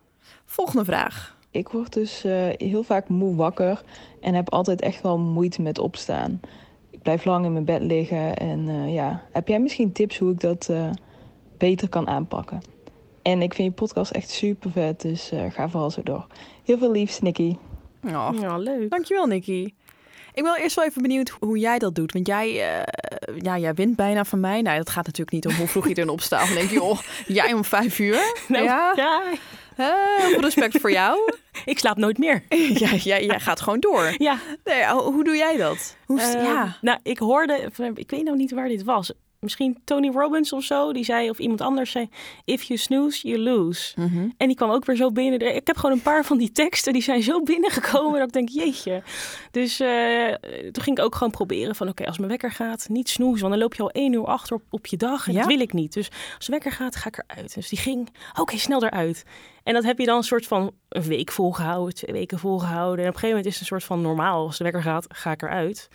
Volgende 0.45 0.85
vraag. 0.85 1.37
Ik 1.51 1.69
word 1.69 1.93
dus 1.93 2.25
eh, 2.25 2.49
heel 2.57 2.83
vaak 2.83 3.09
moe 3.09 3.37
wakker 3.37 3.83
en 4.21 4.35
heb 4.35 4.51
altijd 4.51 4.81
echt 4.81 5.03
wel 5.03 5.19
moeite 5.19 5.63
met 5.63 5.79
opstaan. 5.79 6.41
Ik 6.91 7.03
blijf 7.03 7.25
lang 7.25 7.45
in 7.45 7.53
mijn 7.53 7.65
bed 7.65 7.83
liggen 7.83 8.37
en 8.37 8.69
eh, 8.69 8.95
ja, 8.95 9.23
heb 9.33 9.49
jij 9.49 9.61
misschien 9.61 9.93
tips 9.93 10.19
hoe 10.19 10.33
ik 10.33 10.41
dat 10.41 10.69
eh, 10.69 10.91
beter 11.59 11.89
kan 11.89 12.09
aanpakken? 12.09 12.61
En 13.23 13.43
ik 13.43 13.55
vind 13.55 13.69
je 13.69 13.75
podcast 13.75 14.11
echt 14.11 14.31
super 14.31 14.71
vet, 14.71 15.01
dus 15.01 15.31
eh, 15.31 15.51
ga 15.51 15.69
vooral 15.69 15.91
zo 15.91 16.03
door. 16.03 16.27
Heel 16.65 16.79
veel 16.79 16.91
liefs, 16.91 17.21
Nicky. 17.21 17.57
Oh, 18.05 18.29
Ja, 18.41 18.57
leuk. 18.57 18.91
Dankjewel, 18.91 19.27
Nicky. 19.27 19.75
Ik 20.37 20.43
ben 20.43 20.57
eerst 20.57 20.77
wel 20.77 20.85
even 20.85 21.03
benieuwd 21.03 21.29
hoe 21.41 21.59
jij 21.59 21.79
dat 21.79 21.95
doet. 21.95 22.13
Want 22.13 22.27
jij, 22.27 22.49
eh, 22.77 22.83
ja, 23.43 23.59
jij 23.59 23.75
wint 23.75 23.97
bijna 23.97 24.25
van 24.25 24.41
mij. 24.41 24.63
Nou, 24.63 24.77
dat 24.77 24.91
gaat 24.91 25.05
natuurlijk 25.07 25.31
niet 25.31 25.47
om 25.47 25.55
hoe 25.55 25.67
vroeg 25.67 25.89
je 25.89 25.95
erin 25.95 26.09
opstaat. 26.09 26.47
Dan 26.47 26.55
denk 26.57 26.71
je, 26.71 26.83
oh, 26.83 26.99
jij 27.27 27.53
om 27.53 27.65
vijf 27.65 27.99
uur? 27.99 28.19
Nou, 28.49 28.65
ja, 28.65 28.93
ja, 28.97 29.23
respect 30.41 30.81
voor 30.81 30.91
jou. 30.93 31.33
ik 31.65 31.79
slaap 31.79 31.97
nooit 31.97 32.19
meer. 32.19 32.43
jij, 32.83 32.97
jij, 32.97 33.25
jij 33.25 33.41
gaat 33.41 33.61
gewoon 33.61 33.81
door. 33.81 34.15
Ja, 34.19 34.39
Nee, 34.65 34.85
hoe 34.87 35.25
doe 35.25 35.37
jij 35.37 35.57
dat? 35.57 35.97
Hoe, 36.07 36.21
st- 36.21 36.35
Eh, 36.35 36.43
ja. 36.43 36.77
Nou, 36.81 36.99
ik 37.03 37.19
hoorde, 37.19 37.71
ik 37.95 38.11
weet 38.11 38.25
nou 38.25 38.37
niet 38.37 38.51
waar 38.53 38.69
dit 38.69 38.85
was. 38.85 39.13
Misschien 39.47 39.79
Tony 39.85 40.11
Robbins 40.11 40.53
of 40.53 40.63
zo, 40.65 40.93
die 40.93 41.05
zei, 41.05 41.31
of 41.31 41.39
iemand 41.39 41.61
anders 41.61 41.91
zei, 41.91 42.09
if 42.45 42.63
you 42.63 42.79
snooze, 42.79 43.29
you 43.29 43.41
lose. 43.41 43.93
Mhm. 43.97 44.29
En 44.37 44.47
die 44.47 44.57
kwam 44.57 44.71
ook 44.71 44.85
weer 44.85 44.97
zo 44.97 45.11
binnen. 45.13 45.55
Ik 45.57 45.67
heb 45.67 45.77
gewoon 45.77 45.97
een 45.97 46.03
paar 46.03 46.25
van 46.25 46.39
die 46.39 46.53
teksten, 46.53 46.93
die 46.93 47.03
zijn 47.03 47.23
zo 47.23 47.43
binnengekomen 47.43 48.19
dat 48.19 48.29
ik 48.29 48.33
denk, 48.33 48.49
jeetje. 48.49 49.03
Dus 49.51 49.81
eh, 49.81 50.35
toen 50.73 50.83
ging 50.83 50.99
ik 50.99 51.05
ook 51.05 51.15
gewoon 51.15 51.33
proberen 51.33 51.75
van, 51.75 51.89
oké, 51.89 52.07
als 52.07 52.19
mijn 52.19 52.31
wekker 52.31 52.53
gaat, 52.53 52.87
niet 52.89 53.09
snoezen. 53.09 53.41
Want 53.41 53.53
dan 53.53 53.63
loop 53.63 53.75
je 53.75 53.83
al 53.83 53.91
één 53.91 54.13
uur 54.13 54.25
achter 54.25 54.57
op, 54.57 54.63
op 54.71 54.87
je 54.87 54.97
dag 54.97 55.27
en 55.27 55.33
Ja. 55.33 55.39
dat 55.39 55.49
wil 55.49 55.61
ik 55.61 55.73
niet. 55.73 55.93
Dus 55.93 56.11
als 56.37 56.47
de 56.47 56.53
wekker 56.53 56.73
gaat, 56.73 56.97
ga 56.97 57.09
ik 57.09 57.23
eruit. 57.29 57.55
Dus 57.55 57.69
die 57.69 57.79
ging, 57.79 58.09
oké, 58.41 58.57
snel 58.59 58.85
eruit. 58.85 59.25
En 59.63 59.75
dat 59.75 59.85
heb 59.85 59.99
je 59.99 60.07
dan 60.07 60.17
een 60.17 60.23
soort 60.23 60.47
van 60.47 60.73
een 60.89 61.03
week 61.03 61.33
volgehouden, 61.33 61.95
twee 61.95 62.15
weken 62.15 62.39
volgehouden. 62.39 63.05
En 63.05 63.11
op 63.11 63.15
een 63.15 63.21
gegeven 63.21 63.29
moment 63.29 63.47
is 63.47 63.53
het 63.53 63.61
een 63.61 63.67
soort 63.67 63.85
van 63.85 64.01
normaal. 64.01 64.47
Als 64.47 64.59
de 64.59 64.65
wekker 64.65 64.83
gaat, 64.83 65.07
ga 65.09 65.31
ik 65.31 65.43
eruit. 65.43 65.89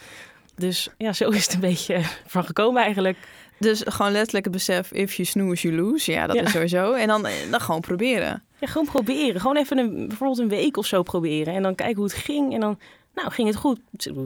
Dus 0.56 0.90
ja, 0.98 1.14
zo 1.14 1.30
is 1.30 1.44
het 1.46 1.54
een 1.54 1.60
beetje 1.60 2.02
van 2.28 2.44
gekomen 2.44 2.82
eigenlijk. 2.82 3.18
Dus 3.62 3.82
gewoon 3.86 4.12
letterlijk 4.12 4.46
het 4.46 4.54
besef, 4.54 4.92
if 4.92 5.14
you 5.14 5.28
snooze, 5.28 5.68
you 5.70 5.82
lose. 5.82 6.12
Ja, 6.12 6.28
dat 6.28 6.36
Ja. 6.36 6.42
is 6.42 6.52
sowieso. 6.52 6.94
En 6.94 7.08
dan, 7.08 7.26
eh, 7.26 7.34
dan 7.52 7.62
gewoon 7.62 7.82
proberen. 7.82 8.44
Ja, 8.60 8.68
gewoon 8.68 8.88
proberen. 8.88 9.42
Gewoon 9.42 9.58
even 9.58 9.78
een, 9.78 10.08
bijvoorbeeld 10.08 10.40
een 10.40 10.50
week 10.50 10.78
of 10.78 10.86
zo 10.86 11.04
proberen. 11.04 11.54
En 11.54 11.64
dan 11.64 11.76
kijken 11.76 11.96
hoe 11.96 12.04
het 12.06 12.14
ging. 12.14 12.54
En 12.54 12.60
dan, 12.60 12.80
nou, 13.16 13.32
ging 13.32 13.48
het 13.48 13.58
goed. 13.58 13.80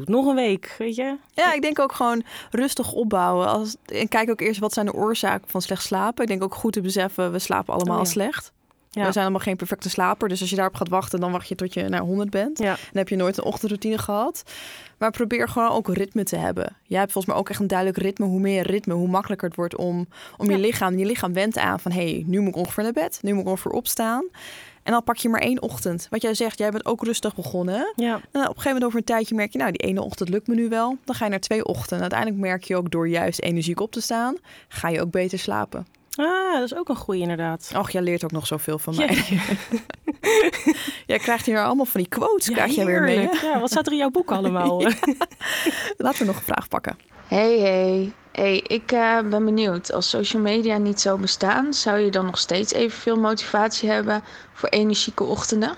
Nog 0.06 0.26
een 0.26 0.36
week, 0.36 0.76
weet 0.78 0.95
je? 0.95 1.15
Ja, 1.34 1.54
ik 1.54 1.62
denk 1.62 1.80
ook 1.80 1.91
gewoon 1.91 2.24
rustig 2.52 2.91
opbouwen. 2.91 3.48
Als, 3.48 3.76
en 3.86 4.08
kijk 4.08 4.30
ook 4.30 4.41
eerst 4.41 4.60
wat 4.60 4.74
zijn 4.74 4.86
de 4.86 4.93
oorzaken 4.93 5.50
van 5.50 5.62
slecht 5.62 5.84
slapen. 5.84 6.24
Ik 6.24 6.30
denk 6.30 6.43
ook 6.43 6.56
goed 6.56 6.74
te 6.74 6.82
beseffen, 6.82 7.32
we 7.32 7.39
slapen 7.39 7.74
allemaal 7.74 7.98
Oh 8.00 8.04
ja. 8.04 8.10
slecht. 8.10 8.52
Ja. 8.95 9.05
We 9.05 9.12
zijn 9.12 9.23
allemaal 9.23 9.43
geen 9.43 9.55
perfecte 9.55 9.89
slaper. 9.89 10.29
Dus 10.29 10.41
als 10.41 10.49
je 10.49 10.55
daarop 10.55 10.75
gaat 10.75 10.89
wachten, 10.89 11.19
dan 11.19 11.31
wacht 11.31 11.47
je 11.47 11.55
tot 11.55 11.73
je 11.73 11.89
naar 11.89 12.01
100 12.01 12.29
bent. 12.29 12.60
Ja. 12.60 12.65
Dan 12.65 12.77
heb 12.91 13.10
je 13.10 13.15
nooit 13.15 13.38
een 13.38 13.43
ochtendroutine 13.43 13.97
gehad. 13.97 14.43
Maar 14.97 15.12
probeer 15.12 15.49
gewoon 15.49 15.69
ook 15.69 15.88
ritme 15.88 16.23
te 16.23 16.36
hebben. 16.36 16.75
Jij 16.84 16.99
hebt 16.99 17.12
volgens 17.12 17.34
mij 17.34 17.41
ook 17.43 17.49
echt 17.49 17.60
een 17.60 17.67
duidelijk 17.67 17.97
ritme. 17.97 18.25
Hoe 18.25 18.39
meer 18.39 18.67
ritme, 18.67 18.93
hoe 18.93 19.08
makkelijker 19.08 19.47
het 19.47 19.58
wordt 19.58 19.75
om, 19.75 20.08
om 20.38 20.49
je 20.49 20.58
lichaam. 20.58 20.97
Je 20.97 21.05
lichaam 21.05 21.34
went 21.34 21.58
aan 21.58 21.79
van, 21.79 21.91
hé, 21.91 22.12
hey, 22.12 22.23
nu 22.27 22.39
moet 22.39 22.49
ik 22.49 22.55
ongeveer 22.55 22.84
naar 22.84 22.91
bed. 22.91 23.19
Nu 23.21 23.34
moet 23.34 23.41
ik 23.41 23.49
ongeveer 23.49 23.71
opstaan. 23.71 24.25
En 24.84 24.91
dan 24.91 25.03
pak 25.03 25.15
je 25.15 25.29
maar 25.29 25.41
één 25.41 25.62
ochtend. 25.62 26.08
Wat 26.10 26.21
jij 26.21 26.34
zegt, 26.34 26.58
jij 26.58 26.71
bent 26.71 26.86
ook 26.86 27.03
rustig 27.03 27.36
begonnen. 27.36 27.93
Ja. 27.95 28.13
En 28.13 28.19
op 28.19 28.34
een 28.34 28.45
gegeven 28.45 28.63
moment 28.63 28.84
over 28.84 28.97
een 28.97 29.05
tijdje 29.05 29.36
merk 29.36 29.51
je, 29.51 29.58
nou, 29.58 29.71
die 29.71 29.88
ene 29.88 30.01
ochtend 30.01 30.29
lukt 30.29 30.47
me 30.47 30.55
nu 30.55 30.69
wel. 30.69 30.97
Dan 31.03 31.15
ga 31.15 31.23
je 31.23 31.31
naar 31.31 31.39
twee 31.39 31.65
ochtenden. 31.65 32.01
Uiteindelijk 32.01 32.41
merk 32.41 32.63
je 32.63 32.75
ook 32.75 32.91
door 32.91 33.08
juist 33.08 33.41
energiek 33.41 33.79
op 33.79 33.91
te 33.91 34.01
staan, 34.01 34.36
ga 34.67 34.89
je 34.89 35.01
ook 35.01 35.12
beter 35.12 35.39
slapen. 35.39 35.88
Ah, 36.15 36.54
dat 36.54 36.63
is 36.63 36.75
ook 36.75 36.89
een 36.89 36.95
goeie 36.95 37.21
inderdaad. 37.21 37.71
Och, 37.78 37.91
jij 37.91 38.01
leert 38.01 38.23
ook 38.23 38.32
nog 38.32 38.47
zoveel 38.47 38.80
van 38.80 38.93
Ja. 38.93 39.06
mij. 39.06 39.39
jij 41.12 41.17
krijgt 41.17 41.45
hier 41.45 41.63
allemaal 41.63 41.86
van 41.86 42.01
die 42.01 42.10
quotes, 42.10 42.47
Ja, 42.47 42.54
krijg 42.54 42.75
jij 42.75 42.86
weer 42.86 43.01
mee. 43.01 43.30
Ja, 43.41 43.60
wat 43.60 43.71
staat 43.71 43.86
er 43.86 43.91
in 43.91 43.97
jouw 43.97 44.10
boek 44.10 44.32
allemaal? 44.32 44.82
Laten 45.97 46.19
we 46.19 46.25
nog 46.25 46.36
een 46.36 46.43
vraag 46.43 46.67
pakken. 46.67 46.97
Hey, 47.28 47.60
hey. 47.60 48.13
Hey, 48.32 48.58
ik 48.58 48.91
eh, 48.91 49.19
ben 49.21 49.45
benieuwd. 49.45 49.91
Als 49.93 50.10
social 50.10 50.41
media 50.41 50.78
niet 50.78 51.01
zou 51.01 51.19
bestaan, 51.21 51.73
zou 51.73 51.99
je 51.99 52.12
dan 52.12 52.25
nog 52.25 52.38
steeds 52.38 52.73
evenveel 52.73 53.19
motivatie 53.19 53.89
hebben 53.89 54.23
voor 54.54 54.69
energieke 54.69 55.23
ochtenden? 55.23 55.75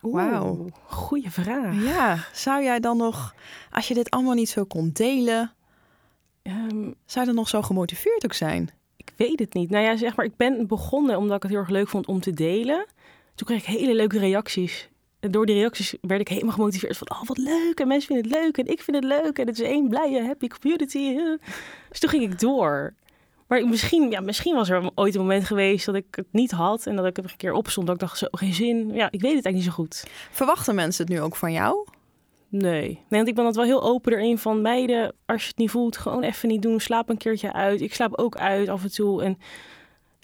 Wauw. 0.00 0.56
Oeh, 0.58 0.72
Goeie 0.86 1.30
vraag. 1.30 1.82
Ja, 1.82 2.18
zou 2.32 2.62
jij 2.62 2.80
dan 2.80 2.96
nog, 2.96 3.34
als 3.70 3.88
je 3.88 3.94
dit 3.94 4.10
allemaal 4.10 4.34
niet 4.34 4.48
zo 4.48 4.64
kon 4.64 4.90
delen, 4.92 5.52
Ehm, 6.42 6.82
zou 7.06 7.20
je 7.20 7.24
dan 7.26 7.34
nog 7.34 7.48
zo 7.48 7.62
gemotiveerd 7.62 8.24
ook 8.24 8.32
zijn? 8.32 8.70
Weet 9.16 9.38
het 9.38 9.54
niet. 9.54 9.70
Nou 9.70 9.84
ja, 9.84 9.96
zeg 9.96 10.16
maar, 10.16 10.26
ik 10.26 10.36
ben 10.36 10.66
begonnen 10.66 11.16
omdat 11.16 11.36
ik 11.36 11.42
het 11.42 11.50
heel 11.50 11.60
erg 11.60 11.70
leuk 11.70 11.88
vond 11.88 12.06
om 12.06 12.20
te 12.20 12.32
delen. 12.32 12.86
Toen 13.34 13.46
kreeg 13.46 13.68
ik 13.68 13.78
hele 13.78 13.94
leuke 13.94 14.18
reacties. 14.18 14.88
En 15.20 15.30
door 15.30 15.46
die 15.46 15.54
reacties 15.54 15.94
werd 16.00 16.20
ik 16.20 16.28
helemaal 16.28 16.52
gemotiveerd 16.52 16.96
van, 16.96 17.10
oh 17.10 17.22
wat 17.24 17.38
leuk. 17.38 17.80
En 17.80 17.88
mensen 17.88 18.14
vinden 18.14 18.32
het 18.32 18.42
leuk 18.42 18.58
en 18.58 18.72
ik 18.72 18.82
vind 18.82 18.96
het 18.96 19.04
leuk. 19.04 19.38
En 19.38 19.46
het 19.46 19.58
is 19.60 19.66
één 19.66 19.88
blije, 19.88 20.24
happy 20.24 20.48
community. 20.48 21.16
Dus 21.88 21.98
toen 21.98 22.10
ging 22.10 22.22
ik 22.22 22.40
door. 22.40 22.94
Maar 23.46 23.68
misschien, 23.68 24.10
ja, 24.10 24.20
misschien 24.20 24.54
was 24.54 24.70
er 24.70 24.90
ooit 24.94 25.14
een 25.14 25.20
moment 25.20 25.44
geweest 25.44 25.86
dat 25.86 25.94
ik 25.94 26.06
het 26.10 26.26
niet 26.30 26.50
had. 26.50 26.86
En 26.86 26.96
dat 26.96 27.06
ik 27.06 27.18
er 27.18 27.24
een 27.24 27.36
keer 27.36 27.52
opstond 27.52 27.86
dat 27.86 27.94
ik 27.94 28.00
dacht, 28.00 28.18
zo 28.18 28.26
geen 28.30 28.54
zin. 28.54 28.94
Ja, 28.94 29.06
ik 29.10 29.20
weet 29.20 29.34
het 29.34 29.44
eigenlijk 29.44 29.54
niet 29.54 29.64
zo 29.64 29.70
goed. 29.70 30.04
Verwachten 30.30 30.74
mensen 30.74 31.04
het 31.04 31.14
nu 31.14 31.20
ook 31.20 31.36
van 31.36 31.52
jou? 31.52 31.86
Nee. 32.58 32.82
nee, 32.88 32.98
want 33.08 33.28
ik 33.28 33.34
ben 33.34 33.44
altijd 33.44 33.66
wel 33.68 33.78
heel 33.78 33.88
open 33.90 34.12
erin 34.12 34.38
van 34.38 34.62
meiden, 34.62 35.12
als 35.26 35.42
je 35.42 35.48
het 35.48 35.56
niet 35.56 35.70
voelt, 35.70 35.96
gewoon 35.96 36.22
even 36.22 36.48
niet 36.48 36.62
doen. 36.62 36.80
Slaap 36.80 37.08
een 37.08 37.16
keertje 37.16 37.52
uit. 37.52 37.80
Ik 37.80 37.94
slaap 37.94 38.18
ook 38.18 38.36
uit 38.36 38.68
af 38.68 38.82
en 38.82 38.92
toe. 38.92 39.22
En 39.22 39.38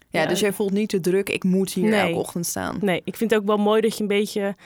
Ja, 0.09 0.21
Ja, 0.23 0.27
dus 0.27 0.41
jij 0.41 0.53
voelt 0.53 0.73
niet 0.73 0.91
de 0.91 1.01
druk, 1.01 1.29
ik 1.29 1.45
moet 1.45 1.73
hier 1.73 1.89
Nee. 1.91 2.01
elke 2.01 2.19
ochtend 2.19 2.47
staan. 2.47 2.79
nee, 2.81 3.01
ik 3.05 3.17
vind 3.17 3.31
het 3.31 3.41
ook 3.41 3.47
wel 3.47 3.57
mooi 3.57 3.81
dat 3.81 3.97
je 3.97 4.03
een 4.03 4.09
beetje 4.09 4.57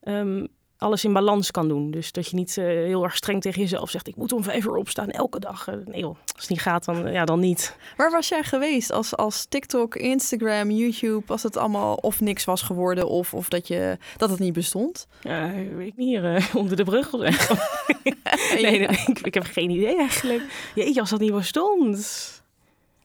ehm, 0.00 0.46
alles 0.84 1.04
in 1.04 1.12
balans 1.12 1.50
kan 1.50 1.68
doen. 1.68 1.90
Dus 1.90 2.12
dat 2.12 2.28
je 2.28 2.36
niet 2.36 2.56
eh, 2.58 2.64
heel 2.64 3.04
erg 3.04 3.16
streng 3.16 3.40
tegen 3.42 3.60
jezelf 3.60 3.90
zegt, 3.90 4.06
ik 4.08 4.16
moet 4.16 4.32
om 4.32 4.42
vijf 4.42 4.64
uur 4.64 4.76
opstaan 4.76 5.10
elke 5.10 5.38
dag. 5.40 5.68
Eh, 5.68 5.74
nee 5.84 6.00
joh, 6.00 6.16
als 6.20 6.40
het 6.40 6.48
niet 6.48 6.60
gaat, 6.60 6.84
dan, 6.84 7.12
ja, 7.12 7.24
dan 7.24 7.40
niet. 7.40 7.76
Waar 7.96 8.10
was 8.10 8.28
jij 8.28 8.42
geweest 8.42 8.92
als, 8.92 9.16
als 9.16 9.44
TikTok, 9.48 9.94
Instagram, 9.96 10.70
YouTube, 10.70 11.32
als 11.32 11.42
het 11.42 11.56
allemaal 11.56 11.94
of 11.94 12.20
niks 12.20 12.44
was 12.44 12.62
geworden 12.62 13.08
of, 13.08 13.34
of 13.34 13.48
dat, 13.48 13.68
je, 13.68 13.98
dat 14.16 14.30
het 14.30 14.38
niet 14.38 14.52
bestond? 14.52 15.06
Ja, 15.20 15.50
weet 15.52 15.86
ik 15.86 15.96
niet, 15.96 16.08
hier 16.08 16.34
eh, 16.34 16.54
onder 16.62 16.76
de 16.76 16.84
brug 16.84 17.12
nee, 17.12 18.62
nee, 18.62 18.80
ik, 19.06 19.18
ik 19.22 19.34
heb 19.34 19.44
geen 19.44 19.70
idee 19.70 19.96
eigenlijk. 19.96 20.42
Jeetje, 20.74 21.00
als 21.00 21.10
dat 21.10 21.20
niet 21.20 21.32
bestond. 21.34 22.42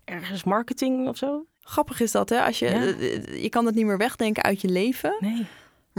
Ergens 0.06 0.44
marketing 0.44 1.08
of 1.08 1.18
zo? 1.18 1.46
Grappig 1.62 2.00
is 2.02 2.12
dat, 2.12 2.30
hè? 2.30 2.42
Als 2.46 2.60
je, 2.60 2.66
Ja. 2.66 2.82
eh, 2.86 3.42
je 3.44 3.50
kan 3.50 3.66
het 3.66 3.76
niet 3.76 3.86
meer 3.86 3.98
wegdenken 3.98 4.44
uit 4.44 4.62
je 4.62 4.68
leven. 4.70 5.16
Nee. 5.20 5.46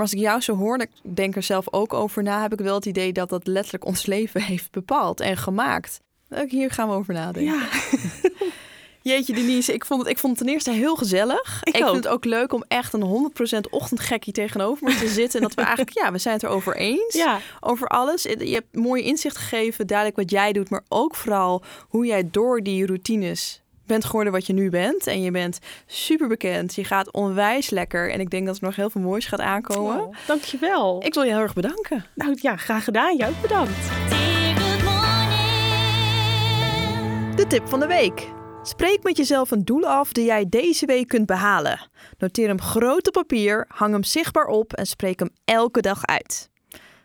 Maar 0.00 0.08
als 0.08 0.18
ik 0.18 0.24
jou 0.24 0.40
zo 0.40 0.56
hoor, 0.56 0.80
ik 0.80 0.90
denk 1.02 1.36
er 1.36 1.42
zelf 1.42 1.72
ook 1.72 1.92
over 1.92 2.22
na, 2.22 2.42
heb 2.42 2.52
ik 2.52 2.58
wel 2.58 2.74
het 2.74 2.86
idee 2.86 3.12
dat 3.12 3.28
dat 3.28 3.46
letterlijk 3.46 3.84
ons 3.84 4.06
leven 4.06 4.42
heeft 4.52 4.70
bepaald 4.70 5.20
en 5.20 5.36
gemaakt. 5.36 6.00
Ook 6.30 6.50
hier 6.50 6.70
gaan 6.70 6.88
we 6.88 6.94
over 6.94 7.14
nadenken. 7.14 7.52
Ja, 7.52 7.68
Jeetje 9.12 9.34
Denise, 9.34 9.72
ik 9.72 9.84
vond, 9.84 10.00
het, 10.00 10.10
ik 10.10 10.18
vond 10.18 10.38
het 10.38 10.46
ten 10.46 10.54
eerste 10.54 10.70
heel 10.70 10.96
gezellig. 10.96 11.60
Ik 11.62 11.76
vind 11.76 11.88
ook. 11.88 11.94
het 11.94 12.08
ook 12.08 12.24
leuk 12.24 12.52
om 12.52 12.64
echt 12.68 12.92
een 12.92 13.32
100% 13.56 13.70
ochtendgekkie 13.70 14.32
tegenover 14.32 14.84
me 14.88 14.96
te 14.96 15.08
zitten. 15.20 15.40
En 15.40 15.46
dat 15.46 15.54
we 15.54 15.62
eigenlijk, 15.62 15.96
ja, 15.98 16.12
we 16.12 16.18
zijn 16.18 16.34
het 16.34 16.42
erover 16.42 16.76
eens. 16.76 17.14
ja. 17.14 17.40
Over 17.60 17.88
alles. 17.88 18.22
Je 18.22 18.54
hebt 18.54 18.76
mooie 18.76 19.02
inzicht 19.02 19.36
gegeven, 19.36 19.86
duidelijk 19.86 20.18
wat 20.18 20.30
jij 20.30 20.52
doet. 20.52 20.70
Maar 20.70 20.84
ook 20.88 21.14
vooral 21.14 21.62
hoe 21.88 22.06
jij 22.06 22.28
door 22.30 22.62
die 22.62 22.86
routines 22.86 23.62
bent 23.90 24.04
geworden 24.04 24.32
wat 24.32 24.46
je 24.46 24.52
nu 24.52 24.70
bent. 24.70 25.06
En 25.06 25.22
je 25.22 25.30
bent 25.30 25.58
super 25.86 26.28
bekend. 26.28 26.74
Je 26.74 26.84
gaat 26.84 27.12
onwijs 27.12 27.70
lekker. 27.70 28.12
En 28.12 28.20
ik 28.20 28.30
denk 28.30 28.46
dat 28.46 28.56
er 28.56 28.64
nog 28.64 28.76
heel 28.76 28.90
veel 28.90 29.00
moois 29.00 29.26
gaat 29.26 29.40
aankomen. 29.40 30.00
Oh, 30.00 30.16
dankjewel. 30.26 31.04
Ik 31.04 31.14
wil 31.14 31.22
je 31.22 31.30
heel 31.30 31.40
erg 31.40 31.54
bedanken. 31.54 32.06
Nou 32.14 32.38
ja, 32.40 32.56
graag 32.56 32.84
gedaan. 32.84 33.16
Jou 33.16 33.32
ook 33.32 33.40
bedankt. 33.40 33.88
De 37.36 37.44
tip 37.48 37.68
van 37.68 37.80
de 37.80 37.86
week. 37.86 38.28
Spreek 38.62 39.02
met 39.02 39.16
jezelf 39.16 39.50
een 39.50 39.64
doel 39.64 39.88
af 39.88 40.12
die 40.12 40.24
jij 40.24 40.46
deze 40.48 40.86
week 40.86 41.08
kunt 41.08 41.26
behalen. 41.26 41.88
Noteer 42.18 42.48
hem 42.48 42.60
groot 42.60 43.06
op 43.06 43.12
papier, 43.12 43.64
hang 43.68 43.92
hem 43.92 44.04
zichtbaar 44.04 44.46
op 44.46 44.72
en 44.72 44.86
spreek 44.86 45.18
hem 45.18 45.30
elke 45.44 45.80
dag 45.80 46.06
uit. 46.06 46.50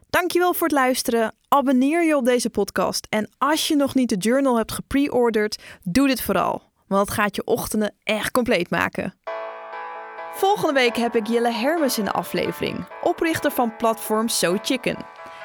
Dankjewel 0.10 0.54
voor 0.54 0.68
het 0.68 0.76
luisteren. 0.76 1.36
Abonneer 1.48 2.04
je 2.04 2.18
op 2.18 2.26
deze 2.26 2.50
podcast. 2.50 3.08
En 3.10 3.30
als 3.38 3.68
je 3.68 3.76
nog 3.76 3.96
niet 3.96 4.10
de 4.10 4.18
journal 4.18 4.58
hebt 4.58 4.72
gepreorderd, 4.72 5.64
doe 5.84 6.08
dit 6.08 6.22
vooral. 6.22 6.74
Want 6.88 7.08
het 7.08 7.18
gaat 7.18 7.36
je 7.36 7.44
ochtenden 7.46 7.96
echt 8.04 8.32
compleet 8.32 8.70
maken. 8.70 9.14
Volgende 10.34 10.74
week 10.74 10.96
heb 10.98 11.16
ik 11.16 11.28
Jelle 11.28 11.52
Hermes 11.52 11.98
in 11.98 12.04
de 12.04 12.12
aflevering, 12.12 12.88
oprichter 13.02 13.52
van 13.52 13.76
platform 13.76 14.28
So 14.28 14.58
Chicken. 14.62 14.98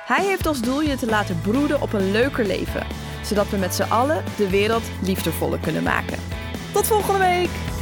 Hij 0.07 0.24
heeft 0.24 0.46
als 0.46 0.61
doel 0.61 0.81
je 0.81 0.96
te 0.96 1.07
laten 1.07 1.40
broeden 1.40 1.83
op 1.83 1.92
een 1.92 2.11
leuker 2.11 2.46
leven, 2.46 2.87
zodat 3.24 3.48
we 3.48 3.57
met 3.57 3.74
z'n 3.74 3.83
allen 3.83 4.24
de 4.37 4.50
wereld 4.50 4.83
liefdevoller 5.03 5.59
kunnen 5.59 5.83
maken. 5.83 6.18
Tot 6.72 6.87
volgende 6.87 7.18
week! 7.18 7.80